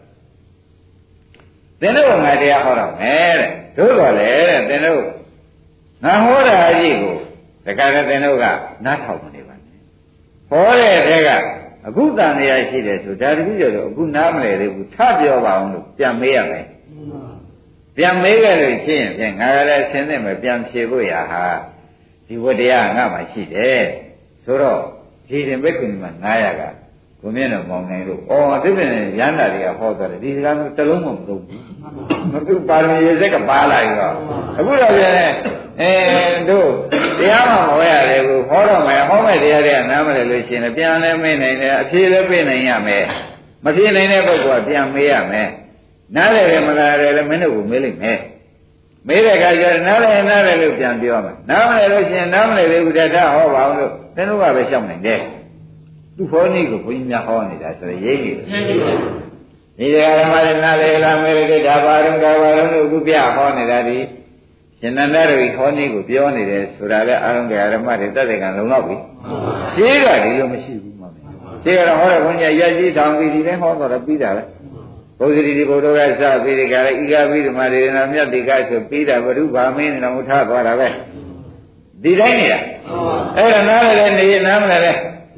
[1.79, 5.03] သင်တို့ကငါတရားဟောတော့မယ်တဲ့တို့တော်လေတဲ့သင်တို့
[6.03, 7.15] ငါဟောတာအကြီးကို
[7.65, 8.45] တခါတည်းသင်တို့က
[8.85, 9.79] နားထောင်မနေပါနဲ့
[10.49, 11.29] ဟောတဲ့တဲ့က
[11.87, 16.65] အခုတန်တရားရှိတယ်ဆိုဒါတတိယတော့အခုနားမလဲသေးဘူးထပြောပါအောင်လို့ပြန်မေးရမယ်
[17.99, 21.45] ပြန်မေးကြလို့ရှိရင်ဖြင့်ငါကလည်းဆင်းနေမယ်ပြန်ဖြေဖို့ရဟာ
[22.27, 23.83] ဒီဝတ္တရားငါမှရှိတယ်
[24.43, 24.81] ဆိုတော့
[25.29, 26.61] ဒီရင်ဘက်ကွန်မှာ900က
[27.21, 28.89] ကိုမြင့်တော်မောင်နိုင်လို့အော်ဒီပြင်
[29.19, 31.63] ရန်တာတွေကဟောသွားတယ်ဒီစကားမျိုးတစ်လုံးမှမသုံးဘူး
[32.31, 34.15] မသူပါရမီရေစက်ကပါလာပြီတော့
[34.57, 35.13] အခုတော့ပြန်
[35.81, 35.91] အဲ
[36.49, 36.69] တို့
[37.19, 43.05] တရားမှမဟောရတယ်ကိုဟောတော့မယ်ဟောမယ်တရားတွေကနားမလဲလို့ရှိရင်ပြန်လဲမေးနိုင်တယ်အဖြေလည်းပေးနိုင်ရမယ်
[43.63, 45.49] မဖြေနိုင်တဲ့ပုဂ္ဂိုလ်ကပြန်မေးရမယ်
[46.15, 48.19] နားလဲတယ်မလားတယ်လည်းမင်းတို့ကိုမေးလိုက်မယ်
[49.07, 55.19] မေးတဲ့အခါကျတော့နားလဲနားလဲလို့ပြန်ပြောမယ်နားမလဲလို့ရှိရင်နားမလဲသေးဘူးတထဟောပါအောင်လို့သင်တို့ကပဲရှောက်နိုင်တယ်
[56.15, 58.45] သူဟောနည်းကိုဘုန်းကြီးများဟောနေတာဆိုတော့ရိပ်နေတယ်
[59.77, 63.97] ဒီတရားဓမ္မတွေနားလေလာမေရတဲ့ဒါပါရုံဒါပါရုံတို့အခုပြဟောနေတာဒီ
[64.79, 68.95] ရှင်နန္ဒတို့ဟောနည်းကိုပြောနေတယ်ဆိုတာလဲအာရုံကဓမ္မတွေတသက်ကံလုံလောက်ပြီ
[69.73, 74.43] ရှင်းကဒီလိုမရှိဘူးမှမဟုတ်ရှင်းကတော့ဟောတဲ့ဘုန်းကြီးရကြီးထောင်ပြီးဒီတိုင်းဟောတော့ပြီးတာပဲ
[75.19, 80.87] ဘုဇတိဒီဘုဒ္ဓကစပြီးဒီကရဤကပြီးဓမ္မတွေနာမြတ်တိကဆိုပြီးတာဘုရုဗာမင်းနေတော့ထားသွားတာပဲ
[82.03, 82.59] ဒီတိုင်းနေတာ
[83.37, 84.91] အဲ့ဒါနားလည်းနေနားမလဲလေ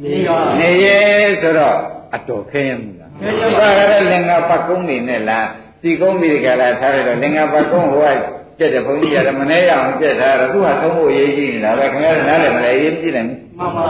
[0.04, 0.96] နေပါနေရဲ
[1.42, 1.78] ဆိုတော့
[2.16, 5.48] အတော်ခဲရမှုလားခဲရပါဒါကလည်းလင်္ကာပတ်ကုန်းနေနဲ့လား
[5.82, 8.18] စီကုန်းပြီးကြလားထားရတော့လင်္ကာပတ်ကုန်းဟိုက
[8.58, 13.34] ကျက်တဲ့ဘုန်းကြီးရတယ်မနေရအောင်ကျက်ထားတော့သူကသုံးဖို့ရေးကြည့်နေတာပဲခင်ဗျားနားလည်းမလဲရေးကြည့်နိုင်မှ
[13.66, 13.84] န်ပါ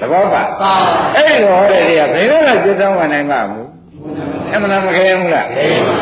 [0.00, 0.72] သဘောပါသာ
[1.14, 3.67] အဲ့ဒီဟောတဲ့တွေကဘယ်တော့မှကျက်တောင်းဝင်နိုင်မှာမဟုတ်
[4.54, 5.46] အမှန်တမ်းမခဲဘူးလား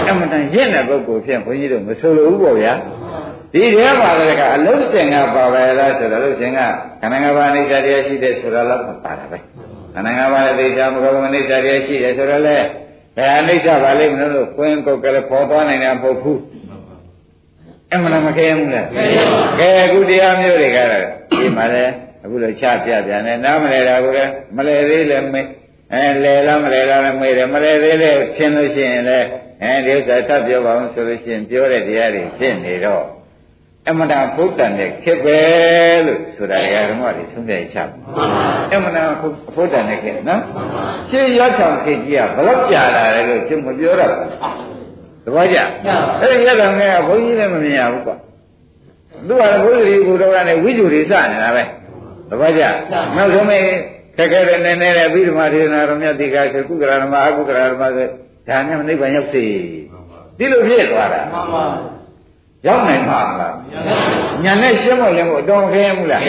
[0.08, 2.72] အမှန်တမ်းရင့်တဲ့ပုဂ္ဂိုလ်ဖြင့်ဘုန်းကြီးတို့မဆိုလိုဘူးပေါ့ဗျာ
[3.52, 6.60] ဒီထဲမှာလည်းကအလုံးစင်ကပါပဲလားဆိုတော့လုံးစင်က
[7.00, 9.38] ခန္ဓာငါးပါးအိဋ္ဌတရားရှိတဲ့ဆိုတော့လည်းပါတာပဲ
[9.94, 12.66] ခန္ဓာငါးပါးအိဋ္ဌတရားမကောင်းအိဋ္ဌတရားရှိတယ်ဆိုတော့လည်း
[13.16, 16.40] ဘယ်အိဋ္ဌပါလိမ့်မလို့လို့ခွင်းကုတ်ကလေးပေါ်သွားနိုင်တာမဟုတ်ဘူး
[17.92, 18.86] အမှန်တမ်းမခဲဘူးလား
[19.58, 21.04] ကဲအခုတရားမျိုးတွေကတော့
[21.40, 21.92] ဒီမှာလည်း
[22.24, 25.46] အခုလိုချပြပြန်တယ်နားမလဲတာကိုလည်းမလဲသေးလည်းမေး
[25.94, 29.26] အဲလဲလားမလဲလားလည်းမေးတယ်မလဲသေးလည်းရှင်းလို့ရှိရင်လည်း
[29.62, 33.04] အဲဒီဥစ္စာထပ်ပြောပါအောင်ဆိုလို့ရှိရင်ပြောတဲ့တရားတွေဖြစ်နေတော့
[33.88, 35.38] အမှန်တရားဘုဒ္ဓံနဲ့ခက်ပဲ
[36.06, 36.58] လို့ဆိုတာ
[36.90, 37.76] ဓမ္မတွေသုံးတဲ့ချ
[38.72, 39.14] အမှန်တရား
[39.54, 40.42] ဘုဒ္ဓံနဲ့ခက်နော်
[41.10, 44.30] ရှင်းရောက်ချောင်ခေကြီးကဘလောက်ကြာလာတယ်လို့ကျမပြောတော့ဘူး
[45.24, 45.58] တပည့်ကြ
[46.20, 48.16] အဲ့ဒီရက်ကောင်ကဘုန်းကြီးလည်းမမြင်ရဘူးကွာ
[49.28, 51.62] သူကလည်းဘုရားကြီးဘုရားကနေဝိဇ္ဇူတွေစနေတာပဲ
[52.30, 52.62] တပည့်ကြ
[53.16, 53.58] နောက်ဆုံးမေ
[54.16, 58.06] ခက်ခဲတဲ့နေနေတဲ့ပြီးဓမ္မဒေသနာတော်မြတ်တိကဆိုကုက္ကရာဓမ္မအကုက္ကရာဓမ္မဆို
[58.48, 59.44] ဒါနဲ့နိဗ္ဗာန်ရောက်စေ
[60.38, 61.64] ဒီလိုဖြစ်သွားတာမှန်ပါ
[62.66, 63.54] ရောက်နိုင်မှာမလား
[64.44, 66.22] ညာနဲ့ရှင်းမလဲမို့အတော်ခဲမှုလား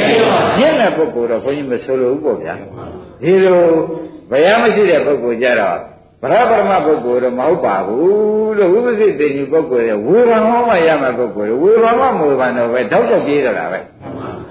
[0.59, 2.55] ညက်တဲ့ပုဂ္ဂိုလ်တော့ဘုန်းကြီးမဆိုလိုဘူးပေါ့ဗျာ
[3.21, 3.61] ဒီလို
[4.29, 5.77] ဘယ်ရမရှိတဲ့ပုဂ္ဂိုလ်ကြတော့
[6.21, 13.79] ဗရပရမပုဂ္ဂိုလ်တော့မဟုတ်ပါဘူးလို့ဝိပဿိတေညီပုဂ္ဂိုလ်ရဲ့ဝေဘာဟောမှရမယ်ပုဂ္ဂိုလ်ဝေဘာမမဝေဘာတော့ပဲတောက်ချက်ပြေးတော့တာပဲ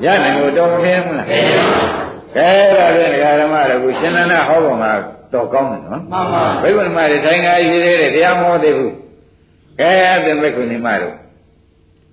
[0.04, 1.26] ရနိုင်လို့တော်ခဲမှုလား
[2.34, 4.86] ကဲဒါဖြင့်ဒကာဓမ္မတို့ကရှင်နန္ဒဟောပုံက
[5.32, 8.94] တော်ကောင်းတယ်နော်မှန်ပါဘိက္ခုနီမတွေတိုင်းကားရှိသေးတယ်တရားမဟောသေးဘူး
[9.80, 11.14] ကဲအသင်ဘိက္ခုနီမတို့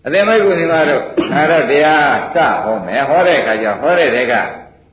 [0.05, 1.01] အသင်ဘိက္ခုနီမတို့
[1.33, 4.33] ငါတော့တရားစဟောမယ်ဟောတဲ့အခါကျဟောတဲ့တဲ့က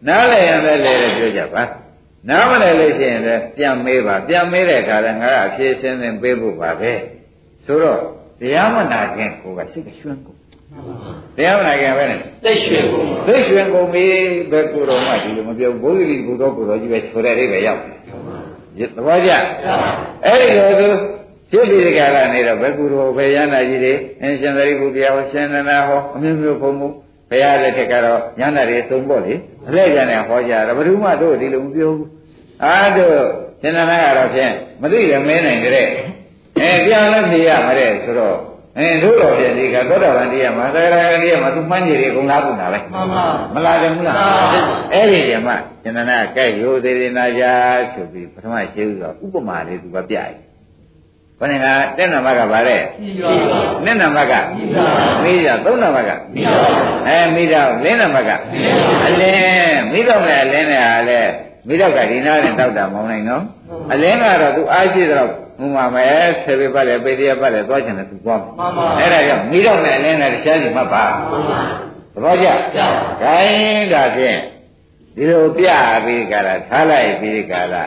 [0.07, 1.63] နားလည်ရင်လည်းလေလေပြောကြပါ
[2.29, 6.93] နားမလည်လို့ရှိရင်လည်းပြန်မေးပါပြန်မေးတဲ့အခါလည်းငါကအဖြေရှင်းသင်ပေးဖို့ပါပဲ
[7.67, 8.01] ဆိုတော့
[8.41, 10.39] တရားမနာခြင်းကိုကစိတ်ကရွှန်းကုန်
[11.41, 14.05] တရားမနာခြင်းပဲနဲ့သိရွှေကိုသိရွှင်ကုန်ပြီ
[14.51, 17.81] ဘယ်ကိုယ်တော်မှဒီလိုမပြောဘုရားကြီးဘုတော်ကိုယ်တော်ကြီးပဲဆိုတဲ့အိဗယ်ရောက်
[18.79, 19.31] တယ်သဘောကျ
[20.25, 20.93] အဲ့ဒီလိုဆို
[21.51, 26.91] ရှင်းပြီးဒီကလာနေတော့ဘယ်ကူတော်ဘယ်ရဟနာကြီးတွေအင်းရှင်သရိပုတ္တရာဟောရှင်နန္ဒဟောအမျိုးမျိုးဘုံဘုံ
[27.31, 29.35] ဘုရားလက်ထက်ကတော့ညန္တာတွေသုံးဖို့လေ
[29.69, 32.09] အလဲကြတယ်ဟောကြတာဘယ်သူမှတို့ဒီလိုမပြောဘူး
[32.65, 33.17] အာတို့
[33.63, 35.87] ရှင်နန္ဒကတော့ဖြင့်မသိရမင်းနိုင်ကြတဲ့
[36.59, 38.37] အဲပြောင်းလည်းဖြေရမှာတဲ့ဆိုတော့
[38.79, 45.49] အဲတို့တော်ဖြင့်ဒီကသောတာပန်တရားမှာသရဂန်တရားမှာသူမှန်းကြည့်တယ်အကုန်လားကုန်တာပဲမှန်ပါမလာတယ်ဘူးလားမှန်ပါအဲ့ဒီဓမ္မ
[45.83, 47.45] ရှင်နန္ဒကဲရိုသေရနာကြ
[47.93, 50.51] ဆိုပြီးပထမရှိဥစွာဥပမာလေးသူကပြရတယ်
[51.39, 51.67] ဘယ်နဲ့က
[51.99, 54.35] တဲ့နံပါတ်ကဗါတဲ့ပြီးပါပါနှစ်နံပါတ်က
[55.23, 56.11] မိကြသုံးနံပါတ်က
[57.07, 58.31] အဲမိတော့လင်းနံပါတ်က
[59.07, 61.21] အလင်းမိတော့နဲ့အလင်းနဲ့ဟာလဲ
[61.69, 63.45] မိတော့ကဒီနာနဲ့တောက်တာမအောင်နိုင်နော်
[63.93, 65.27] အလင်းကတော့သူအားရှိတော့
[65.59, 66.07] ဟိုမှာပဲ
[66.43, 71.61] ဆေဘေပတ်လေပေတရပတ်လေသွားချင်တယ်သူသွားမယ်မှန်ပါအဲ့ဒါကြောင့်မိတော့နဲ့အလင်းနဲ့တခြားစီမှတ်ပါမှန်ပါ
[72.15, 72.89] သဘောကျကျပါ
[73.23, 74.39] ခိုင်းဒါဖြင့်
[75.17, 75.69] ဒီလိုပြ
[76.05, 77.85] ပြီးကြတာထားလိုက်ပြီးကြတာ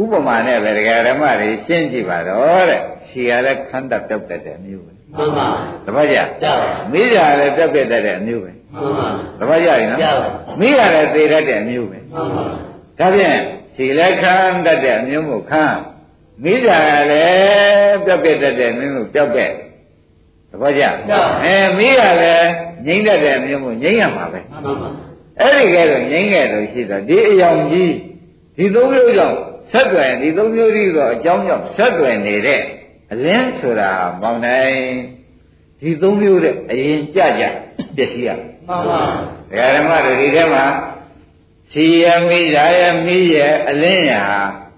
[0.00, 5.48] ဥပမာနဲ့ပဲဒကာဓမ္မတွေရှင်းကြည့်ပါတော့တဲ့ခြေရလဲခန္ဓာပြောက်တတ်တဲ့အမျိုးပဲမှန်ပါ
[5.84, 9.08] သဘောကျကျပါမိကြလည်းပြောက်ပြတ်တတ်တဲ့အမျိုးပဲမှန်ပါ
[9.38, 10.28] သဘောကျရင်နော်ကျပါ
[10.60, 12.44] မိရလည်းသေတတ်တဲ့အမျိုးပဲမှန်ပါ
[13.00, 13.38] ဒါဖြင့်
[13.76, 14.34] ခြေလဲခံ
[14.66, 15.64] တတ်တဲ့အမျိုးမို့ခံ
[16.42, 16.70] မိကြ
[17.10, 19.52] လည်းပြောက်ပြတ်တတ်တဲ့အမျိုးမို့ပြောက်ပြတ်
[20.50, 20.82] သဘောကျ
[21.44, 22.48] အဲမိရလည်း
[22.86, 24.90] ငြိမ့်တတ်တဲ့အမျိုးမို့ငြိမ့်ရမှာပဲမှန်ပါ
[25.40, 27.92] အဲ့ဒီကဲတော့ငြိမ့်ခဲ့လို့ရှိတော့ဒီအယောင်ကြီး
[28.56, 29.38] ဒီသုံးမျိုးကြောင့်
[29.72, 32.60] ဆက်သွယ်ဒီသုံးမျိုးကြီးတော့အကြောင်းကြောင့်ဆက်သွယ်နေတဲ့
[33.12, 33.90] အလင်းဆိုတာ
[34.22, 34.76] မောင်နိုင်
[35.80, 37.44] ဒီသုံးမျိုးတဲ့အရင်ကြကြ
[37.96, 39.00] ပျက်စီးရမယ်မှန်ပါ
[39.50, 40.64] ဒကာဓမ္မတို့ဒီထဲမှာ
[41.72, 43.36] ခြေရမိရာရမိရ
[43.68, 44.22] အလင်းရာ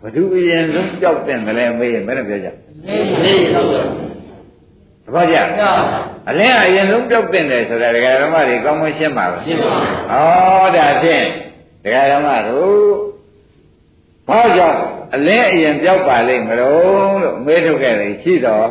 [0.03, 2.49] ဘဒုအရင်ဆုံးကြောက်တဲ့ကလေးမေးရင်ဘယ်နဲ့ပြောကြ
[2.87, 3.83] လေးလေးဟုတ်ပါ
[5.05, 5.73] သဘောကျကျပါ
[6.29, 11.25] အလင်းအရင်ဆုံးကြောက်တဲ့တယ်ဆိုတာဒကာဓမ္မတွေကောင်းမရှင်းပါဘူးရှင်းပါဩဒါဖြင့်
[11.85, 12.77] ဒကာဓမ္မတို့
[14.29, 14.79] ဘာကြောင့်
[15.15, 18.67] အလင်းအရင်ပြောက်ပါလိမ့်မလို့လို့မေးထုတ်ခဲ့တယ်ရှိတော့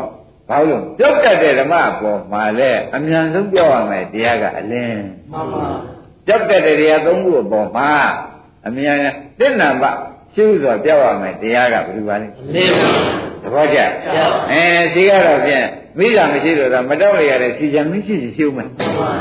[0.49, 5.65] ဘာလို့ပြောက်တတ်တဲ့ဓမ္မအပေါ်မှာလဲအမြန်ဆုံးပြောရမယ်တရားကအလင်းမှန်ပါ
[6.27, 7.91] ကြောက်တဲ့တရားသုံးခုအပေါ်မှာ
[8.67, 8.97] အမြန်
[9.39, 9.83] တဏ္ဍပ
[10.33, 12.89] ရှိဥစွာပြောရမယ်တရားကဘယ်လိုပါလဲလေးပါ
[13.43, 13.79] သဘောကျ
[14.51, 14.63] အဲ
[14.93, 15.65] ဒီကတော့ဖြင့်
[15.97, 19.11] မိစ္ဆာမရှိတော့တာမတော့ရရတဲ့စီချံမရှိရှိရှိဦးမယ်မှန်ပါ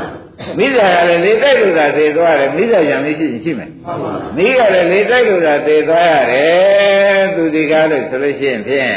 [0.59, 8.93] မိစ္ဆာကလည်းလေတိုက်လို့သာသေသွားတယ်မိစ္ဆာချံမရှိရှိရှိမယ်မှန်ပါမိကလည်းလေတိုက်လို့သာသေသွားရတယ်သူဒီကားလို့ဆိုလို့ရှိရင်ဖြင့်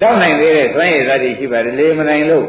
[0.00, 2.46] တောက်နိုင်သေးတဲ့သွမ်းရည်သတ္တိရှိပါတယ်လေမနိုင်လို့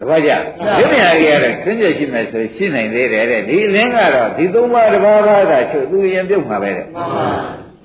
[0.00, 0.32] တပည့်ကြ
[0.78, 7.26] ဒီမြာကြီးကတော့ဆင်းရဲရှိမယ်ဆိုရှိနိုင်သေးတယ်တဲ့ဒီလင်းကတော့ဒီသုံးပါးတစ်ပါးပါးသာချုပ်သူရင်ပြုတ်မှာပဲတဲ့မှန်ပါ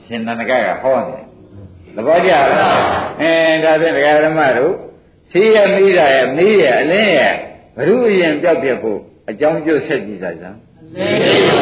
[0.05, 1.23] ရှင်နန္ဒကကဟောတယ်
[1.95, 2.43] သဘောကျလား
[3.21, 3.31] အဲ
[3.63, 4.73] ဒါဖြင့်ဒကာဓမ္မတို့
[5.31, 7.33] ရှိရမိတာရဲ့မိရဲ့အလင်းရဲ့
[7.77, 8.99] ဘ ᱹ ရုရင်ပြောက်ပြက်ဖို့
[9.29, 10.57] အကြောင်းပြုဆက်ကြည့်ကြစမ်း
[10.97, 11.49] လေးလေးပ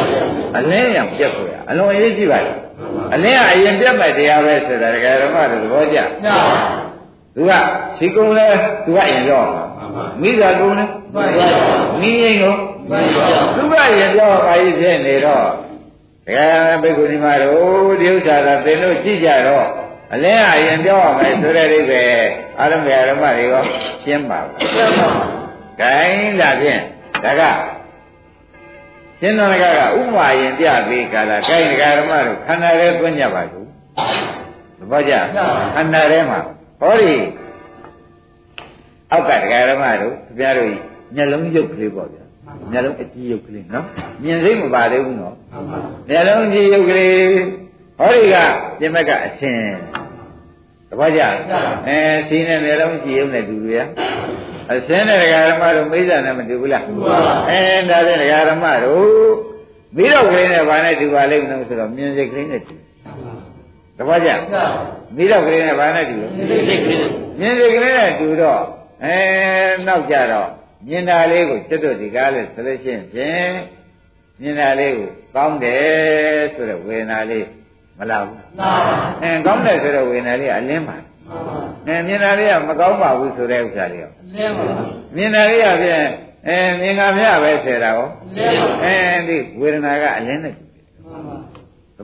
[0.58, 2.58] အလင်းရံပြက်ဖို့ရအလွန်အရေးကြီးပါလား
[3.14, 6.38] အလင်းကအရင်ပြက်မဲ့တရားပဲဆိုတာဒကာဓမ္မတို့သဘောကျကျပါ
[7.34, 7.52] သူက
[7.96, 8.46] ရှိကုံလဲ
[8.84, 9.64] သူကအရင်ပြောမှာ
[10.20, 11.46] မိသာကုံလဲမှန်ပါ
[12.00, 12.54] မိရင်ကို
[12.90, 13.24] မှန်ပါ
[13.56, 15.46] သူကရင်ပြောပါကြီးဖြစ်နေတော့
[16.26, 16.48] ဒကာ
[16.82, 19.66] ဘိက္ခုနီမတို့ဒီဥစ္စာသာသင်တို့ကြည့်ကြတော့
[20.12, 22.24] အလင်းအရင်ပြောရမယ်ဆိုတဲ့အိဗယ်
[22.58, 23.62] အာရမဂရမတွေရော
[24.02, 25.06] ရှင်းပါဘူးကျပါ။
[25.80, 26.80] ဂိုင်းဒါဖြင့်
[27.24, 27.42] ဒါက
[29.20, 33.66] ရှင်းတော်ကကဥပမာရင်ပြပြီးကာလာဂိုင်းဒကာရမတို့ခန္ဓာရဲသွင်းကြပါဘူး။
[34.78, 35.14] သဘောကျ
[35.74, 36.40] ခန္ဓာရဲမှာ
[36.80, 37.14] ဟောဒီ
[39.12, 40.72] အောက်ကဒကာရမတို့ခင်ဗျားတို့
[41.14, 42.24] မျက်လုံးရုပ်ကလေးပေါ့ဗျာ။
[42.70, 43.86] မျက်လုံးအကြည့်ရုပ်ကလေးနော်။
[44.22, 45.34] မြင်စိတ်မပါသေးဘူးနော်။
[46.08, 47.18] မျက်လုံးကြည့်ရုပ်ကလေး
[47.98, 48.36] ဟောဒီက
[48.78, 49.60] ပြင်မကအစင်
[50.88, 51.22] သဘောကျ
[51.86, 51.98] အဲ
[52.28, 53.78] စီးနဲ့မျက်လုံးကြည့်ရုပ်နဲ့တူရ
[54.70, 56.82] အစင်းနဲ့ဒကာရမတို့မိစ္ဆာနဲ့မတူဘူးလား
[57.50, 57.60] အဲ
[57.90, 59.08] ဒါဖြင့်ဒကာရမတို့
[59.96, 62.74] မိတော့ကလေးနဲ့ဘာနဲ့တူပါလိမ့်မလို့ဆိုတော့မြင်စိတ်ကလေးနဲ့တူ
[63.96, 64.30] သဘောကျ
[65.16, 68.62] မိတော့ကလေးနဲ့ဘာနဲ့တူလဲလေးလေးလေးမြင်စိတ်ကလေးနဲ့တူတော့
[69.04, 69.16] အဲ
[69.86, 70.48] နောက်ကြတော့
[70.88, 73.52] မြင်တာလေးကိုကျွတ်တို့ဒီကားလို့ဆိုလို့ရှိရင်ဖြင့်
[74.40, 77.46] မြင်တာလေးကိုကောင်းတယ်ဆိုတဲ့ဝေဒနာလေး
[77.98, 78.70] မလာဘူးနာ
[79.22, 80.96] အဲကောင်းတယ်ဆိုတဲ့ဝေဒနာလေးကအလင်းပါ
[81.86, 84.64] အဲမြင်တာလေးကမကောင်းပါဘူးဆိုတဲ့ဥစ္စာလေးရောလေးပါ
[85.16, 86.06] မြင်တာလေးကဖြင့်
[86.48, 88.96] အဲမြင်ကမြပဲဆယ်တာရောလေးပါအဲ
[89.28, 90.63] ဒီဝေဒနာကအလင်းနဲ့တူတယ်သ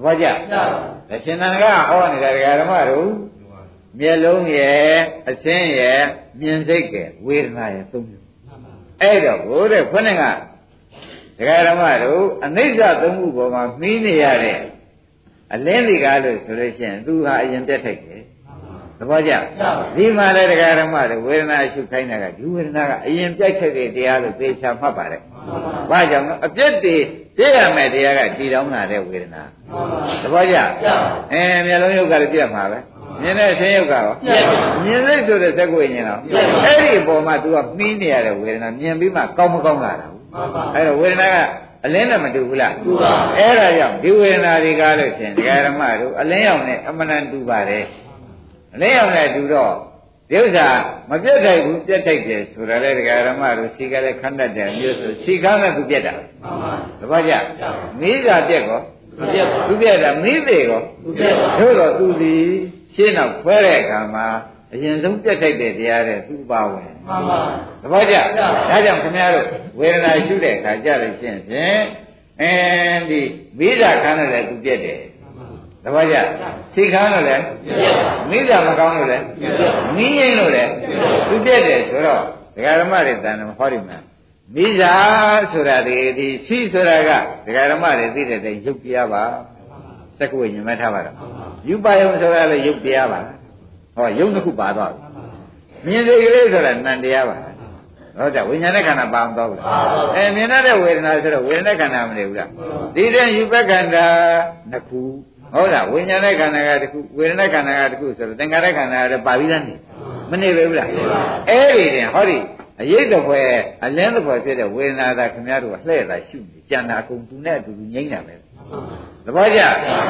[0.03, 0.63] ဘောကျကျပါ
[1.09, 3.09] ဒါရှင်နန္ဒကဟောနေတာဒကာဓမ္မတို့
[3.99, 4.93] မျက်လုံးရဲ့
[5.29, 6.01] အစင်းရဲ့
[6.41, 6.95] မြင်စိတ်က
[7.27, 8.25] ဝေဒနာရဲ့သုံးမျိုး
[9.01, 10.23] အဲ့တော့ဘိုးတဲ့ခொနဲ့က
[11.39, 14.59] ဒကာဓမ္မတို့အနိစ္စသုံးခုပေါ်မှာမှီးနေရတဲ့
[15.55, 18.20] အလင်းဒီကားလို့ဆိုလို့ရှိရင်သူဟာအရင်ပြတ်ထိုက်တယ်
[19.01, 19.33] သဘောကျ
[19.97, 25.21] ဒီမှာလဲဒကာဓမ္မတို့ဝေဒနာရှုခိုင်းတာကဒီဝေဒနာကအရင်ပြတ်ထိုက်တဲ့တရားလို့သေချာမှတ်ပါတယ်။
[25.91, 26.97] ဘာကြောင့်လဲအပြစ်တွေ
[27.37, 29.43] ပြည့်ရမယ်တရားကတည်တောင်းလာတဲ့ဝေဒနာ
[30.23, 30.57] သဘောကျ
[31.33, 32.79] အဲမျက်လုံးယုတ်ကလည်းပြတ်မှာပဲ
[33.23, 34.05] မြင်တဲ့အခြင်းယုတ်ကရော
[34.85, 36.21] မြင်စိတ်ဆိုတဲ့စက်ကိုဉာဏ်တော့
[36.65, 41.37] အဲ့ဒီအပေါ်မှာ तू ကမှီးနေရတဲ့ဝေဒနာမြင်ပြီးမှကောင်းမကောင်းလာတာဘူးမှန်ပါအဲ့တော့ဝေဒနာက
[41.85, 47.85] အလင်းနဲ့မတူဘူးလားတူပါအဲ့ဒါကြောင့်ဒီဝေဒနာတွေကားလို့ရှင်ဒကာရမတို့အလင်းရောက်နဲ့အမှန်တန်တူပါတယ်
[48.75, 49.75] အလင်းရောက်နဲ့တူတော့
[50.31, 50.67] ဒီဥစ္စာ
[51.11, 57.35] မပြတ်ထိုက်ဘူးပြတ်ထိုက်တယ်ဆိုတာလေဒကာရမတို့စီကလည်းခန္ဓာတယ်မျိုးဆိုစီကားနဲ့သူပြတ်တာမှန်ပါတပတ်ကြ
[58.01, 58.81] မိစာပြက်ကော
[59.19, 62.37] သူပြက်ပါသူပြက်တာမိသေးကောသူပြက်ပါတို့တော့သူဒီ
[62.95, 64.27] ရှင်းတော့ဖွဲတဲ့အခါမှာ
[64.73, 67.41] အရင်ဆုံးပြတ်ထိုက်တဲ့တရားတဲ့သူပါဝင်မှန်ပါ
[67.83, 69.47] တပတ်ကြဒါကြောင့်ခင်ဗျားတို့
[69.79, 71.81] ဝေဒနာရှုတဲ့အခါကြလို့ရှင်းဖြင့်
[72.41, 72.53] အဲ
[73.11, 73.21] ဒီ
[73.59, 75.01] မိစာခန်းနဲ့လည်းသူပြက်တယ်
[75.85, 76.17] တပတ်ကြ
[76.75, 79.25] စိတ်ခန်းလို့လည်းပြက်ပါမိစာမကောင်းလို့လည်း
[79.97, 80.71] မိငိမ့်လို့လည်း
[81.29, 82.23] သူပြက်တယ်ဆိုတော့
[82.55, 83.99] ဒကာဓမ္မတွေတန်တယ်ဟောဒီမှာ
[84.55, 84.95] မိစာ
[85.53, 87.11] ဆိုတာဒီဒီရှိဆိုတာက
[87.47, 89.23] ဒကာဓမ္မတွေသိတဲ့တိုင်ရုပ်တရားပါ
[90.19, 91.17] စက္ကဝိညာဉ်မဲ့ထားပါတော့
[91.69, 93.21] ယူပါယုံဆိုတာလည်းရုပ်တရားပါ
[93.97, 94.93] ဟောရုပ်တစ်ခုပါတော့
[95.87, 97.37] မြင်စိတ်ကလေးဆိုတာနံတရားပါ
[98.19, 99.67] ဟုတ်တယ်ဝိညာဉ်နဲ့ခန္ဓာပါအောင်တော့ဘူးလား
[100.17, 102.49] အဲမြင်ရတဲ့ဝေဒနာဆိုတော့ဝေဒနာခန္ဓာမနေဘူးလား
[102.95, 104.07] ဒီတဲ့ယူပခန္ဓာ
[104.71, 105.01] နှစ်ခု
[105.55, 109.75] ဟုတ်လားဝိညာဉ်နဲ့ခန္ဓာကတစ်ခုဝေဒနာခန္ဓာကတစ်ခုဆိုတော့သင်္ခါရခန္ဓာကပါပြီးသားနေ
[110.31, 110.89] မနေပဲဘူးလား
[111.49, 112.39] အဲ့ဒီတင်ဟောဒီ
[112.81, 113.41] အရေးတစ်ဖွဲ
[113.85, 118.35] အလင်းတစ်ဖွဲဖြစ်တဲ့ဝေဒနာသာခင်ဗျားတို့ကလှည့်တာရှုနေကြံတာအကုန်သူနဲ့အတူတူငိမ့်တာပဲ
[119.25, 119.61] သဘောကျ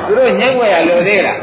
[0.06, 1.38] သူတို့ငိမ့်ဝဲရလို့သေးလား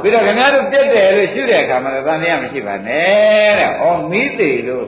[0.00, 4.84] ပြီးတော့ခင်ဗျားတို့ပြက်တယ်လို့ရှုတဲ့အခါမှာလည်းသံဃာမရှိပါနဲ့တဲ့ဩမိသေးလို့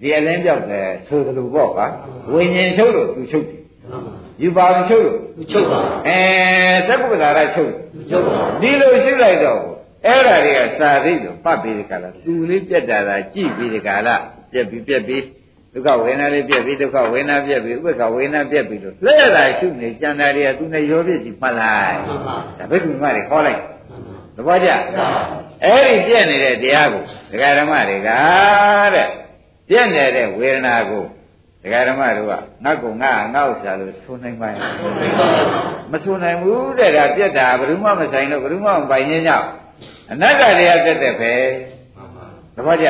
[0.00, 1.86] ဒီအလင်းပြောက်တယ်ဆိုသလိုပေါ့ကွာ
[2.32, 3.57] ဝိညာဉ်ချုပ်လို့သူချုပ်တယ်
[4.42, 6.18] ယူပါမချုပ်လို့သူချုပ်ပါအဲ
[6.88, 9.60] သက္ကုပ္ပဒါရချုပ်တယ်သူချုပ်ပါဒီလိုရှိလိုက်တော့
[10.06, 14.14] အဲ့ဓာတွေကစာသိလို့ပတ်ပြီးဒီကလာသူလေးပြက်တာသာကြည့်ပြီးဒီကလာ
[14.52, 15.22] ပြက်ပြီးပြက်ပြီး
[15.72, 23.60] ဒုက္ခဝေဒနာလေးပြက်ပြီးဒုက္ခဝေဒနာပြက်ပြီးဥပ္ပခဝေဒနာပြက်ပြီးလို့လှည့်တာရှုနေကြံတာတွေကသူနဲ့ရောပြည့်ကြည့်မှတ်လိုက်မှန်ပါဒါဘိက္ခုမတွေခေါ်လိုက်
[24.36, 24.68] သဘောကျ
[25.64, 28.10] အဲ့ဒီပြက်နေတဲ့တရားကိုဒကာဓမ္မတွေက
[28.94, 29.08] တဲ့
[29.68, 31.04] ပြက်နေတဲ့ဝေဒနာကို
[31.62, 32.32] ဒကာဓမ္မတို့က
[32.64, 34.60] ငါ့ကိုငါငါ့ဥစ္စာလို့ဆိုနိုင်ပါရဲ့
[35.92, 39.46] မဆိုနိုင်ဘူးတဲ့ဒါပြက်တာဘယ်သူမှမဆိုင်လို့ဘယ်သူမှမပိုင်ခြင်းကြောင့်
[40.10, 41.34] အနတ္တတရားတက်တက်ပဲ
[42.54, 42.88] သဘောကျ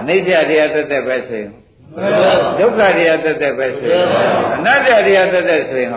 [0.00, 1.50] အနိစ္စတရားတက်တက်ပဲဆိုရင်
[2.58, 4.02] ဒုက္ခတရားတက်တက်ပဲဆိုရင်
[4.56, 5.90] အနတ္တတရားတက်တက်ဆိုရင်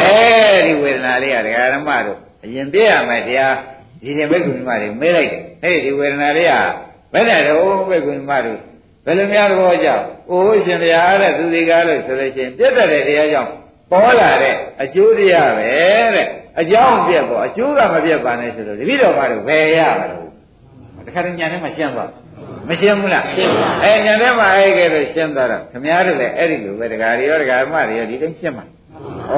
[0.00, 3.54] အဲဒီဝေဒနာလေးကဒကာရမတို့အရင်ပြရမယ်တရား
[4.02, 6.54] ဒီရင်ဘိက္ခုနီမတွေမေးလိုက်တယ်ဟေးဒီဝေဒနာလေးက
[7.12, 8.60] ဘယ်နဲ့တော့ဘိက္ခုနီမတို့
[9.04, 13.50] ဘယ်လိုများသဘောကြောင့်အိုးရှင်ဗျာတဲ့သူစီကားလို့ဆိုလို့ရှိရင်ပြတ်တဲ့တရားကြောင့်
[13.90, 15.70] ပေါ်လာတဲ့အကျိုးတရားပဲ
[16.14, 16.26] တဲ့
[16.60, 20.28] အကြောင်းပြက်ပေါ့အကျိုးကမပြက်ပါနဲ့ဆိုတော့တပိတော်မတို့ဘယ်ရမလို့
[21.06, 22.10] တခါတည်းညာထဲမှာရှင်းသွား
[22.68, 28.66] မရှင်းဘူးလားရှင်းပါအဲညာထဲမှာအဲ့ကဲလို့ရှင်းသွားတော့ခမည်းတော်လည်းအဲ့ဒီလိုပဲတခါရီရောတခါမတွေရောဒီတိုင်းရှင်းမှာ
[29.32, 29.36] ဩ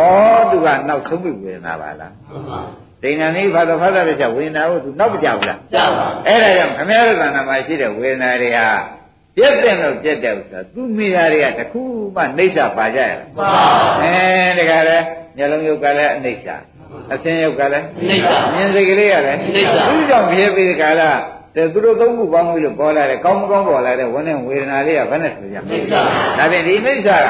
[0.50, 2.60] သူကနောက်ဆုံးပြီဝေဒနာပါလားမှန်ပါ
[3.02, 8.66] ဒိဏနိဘာသောဖသတဲ့ချက်ဝေဒနာကိုသူနောက်မကြဘူးလားကြပါအဲ့ဒါကြောင့်ခမည်းတော်ကံနာမှာရှိတဲ့ဝေဒနာတွေဟာ
[9.36, 11.82] ပြက်တဲ့လို့ပြက်တဲ့ဥစ္စာသူမိသားတွေကတခု
[12.16, 13.48] မှနှိမ့်ချပါကြရလားပါ
[14.02, 14.16] အဲ
[14.58, 14.98] တခါလဲ
[15.36, 16.50] မျက်လုံးယုတ်ကလည်းအနှိမ့်ချ
[17.12, 21.10] အသင်းယုတ်ကလည်းနှိမ့်တာမြင်စိတ်ကလေးကလည်းနှိမ့်ချသူကြောင့်ဖြစ်ပြီးဒီကလာ
[21.56, 26.00] တဲ့သူတို့သုံးခုပေါင်းပြီးလို့ပေါ်လာတဲ့ကောင်းမကောင်းပေါ်လာတဲ့ဝန်းနဲ့ဝေဒနာလေးကဘယ်နဲ့ဆိုကြမနှိလဲမ့်တာ
[26.38, 27.28] ဒါဖြင့်ဒီနှိမ့်ချက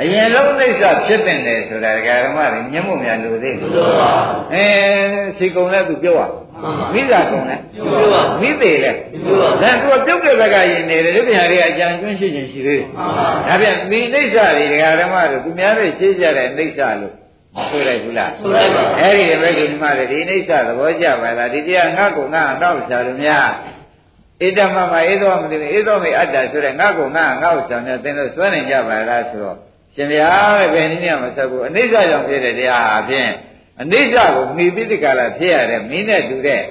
[0.00, 4.10] အရင်လုံးနှိမ့်ချဖြစ်တဲ့တယ်ဆိုတာဒကာဓမ္မတွေမျက်မှောက်များလို့သေးသူတယ်တို့ပါ
[4.54, 4.64] အဲ
[5.38, 6.20] စီကုံလည်းသူပြောရ
[6.94, 17.14] မိသားကုံလည်းပြောပါမိသေးလည်းပြောပါဒါသူကပြုတ်တဲ့ဘက်ကရင်နေတယ်ဒီပြန်တွေအကြံကျွန်းရှိခြင်းရှိသေးတယ်မှန်ပါဒါပြန်ဒီနှိမ့်ချတွေဒကာဓမ္မတို့သူများတွေရှင်းကြတဲ့နှိမ့်ချလို့
[17.70, 23.48] ဆိုလိုက်ဘူးလားဆိုလိုက်ပါအဲ့ဒီဘက်ကဒီမှာလေဒီနှိမ့်ချသဘောကျပါလားဒီတရားငါ့ကိုငါအတော့ဆရာတို့များ
[24.40, 29.56] ဣဒ္ဓမမဧသောမသိဘူးဧသောမေအတ္တဆိုတဲ့ငါ့ကိုငါငါ့ဥစ္စာများသင်တို့စွဲနိုင်ကြပါလားဆိုတော့
[29.94, 30.28] ရှင်ဗျာ
[30.58, 33.28] တဲ့ဘယ်နည်းနဲ့မဆက်ဘူးအနိစ္စကြောင့်ဖြစ်တဲ့တရားအပြင်
[33.82, 36.62] အနိစ္စကိုမိပိဋကလာဖြစ်ရတဲ့မင်းနဲ့တူတဲ့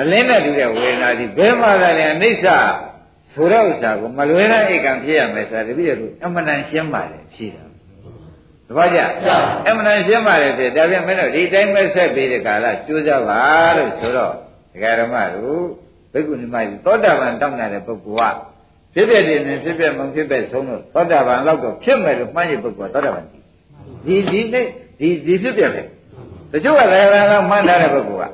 [0.00, 2.46] အလင်းနဲ့တူတဲ့ဝေဒနာဒီဘယ်မှာလဲအနိစ္စ
[3.32, 7.64] ဆိုတဲ့ဥစ္စာကိုမလွဲတဲ့ဧကံဖြစ်ရမယ်ဆိုတာတပည့်တို့အမှန်တန်ရှင်းပါတယ်ဖြေတာ
[8.68, 9.00] တပည့်ကြ
[9.68, 13.40] အမှန်တန်ရှင်းပါတယ်ဖြေဒါပြန်မင်းတို့ဒီတိုင်းပဲဆက်ပြီးတဲ့ကာလကြိုးစားပါ
[13.76, 14.32] လို့ဆိုတော့
[14.72, 15.64] ဒကာရမတို့
[16.12, 18.36] ဘိက္ခုနီမကြီးသောတာပန်တောင်းတဲ့ပုဂ္ဂိုလ်က
[18.94, 23.24] ဖြစ်ဖြစ်နေနေဖြစ်ဖြစ်မဖြစ်ဖြစ်ဆုံးလို့သောတာပန်လောက်တော့ဖြစ်မယ်လို့မှန်းရပုဂ္ဂိုလ်ကသောတာပန်
[24.06, 24.66] ဒီဒီနေ့
[25.00, 25.82] ဒီဒီဖြစ်ပြပဲ
[26.54, 28.30] တချို့ကလည်းလည်းမှန်းထားတဲ့ပုဂ္ဂိုလ်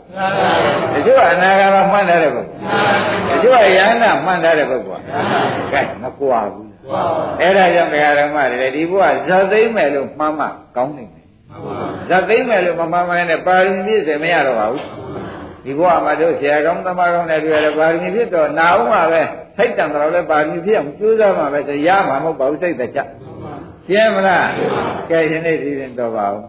[0.93, 2.59] ကတချို့ကအနာဂတ်မှန်းထားတဲ့ပုဂ္ဂိုလ်
[3.31, 5.03] တချို့ကယန္နာမှန်းထားတဲ့ပုဂ္ဂိုလ်
[5.73, 6.71] ကဲမကွာဘူး
[7.41, 10.47] အဲ့ဒါကြောင့်ဘုရားဓမ္မတွေဒီဘုရားဇတ်သိမ့်မယ်လို့မှန်းမှ
[10.77, 11.27] ကောင်းနေတယ်
[12.09, 14.85] ဇတ်သိမ့်မယ်လို့မမှန်မှန်နဲ့ပါရမီပြည့်စုံမရတော့ပါဘူး
[15.65, 19.23] ဒီဘုရားမှာတို့ဆရာကောင်းသမားကောင်းတွေတွေ့ရတယ်ပါရမီဖြစ်တော့နာအောင်ပါပဲ
[19.57, 23.01] စိတ်တံတော်လည်းပါရမီဖြစ်အောင်ကြိုးစားမှာပဲဆိုရမှာမဟုတ်ပါဘူးစိတ်သက်ချ
[23.91, 24.49] ရှင်းမလား
[25.11, 26.41] ကဲရှင်နေဒီရင်တော်ပါဦး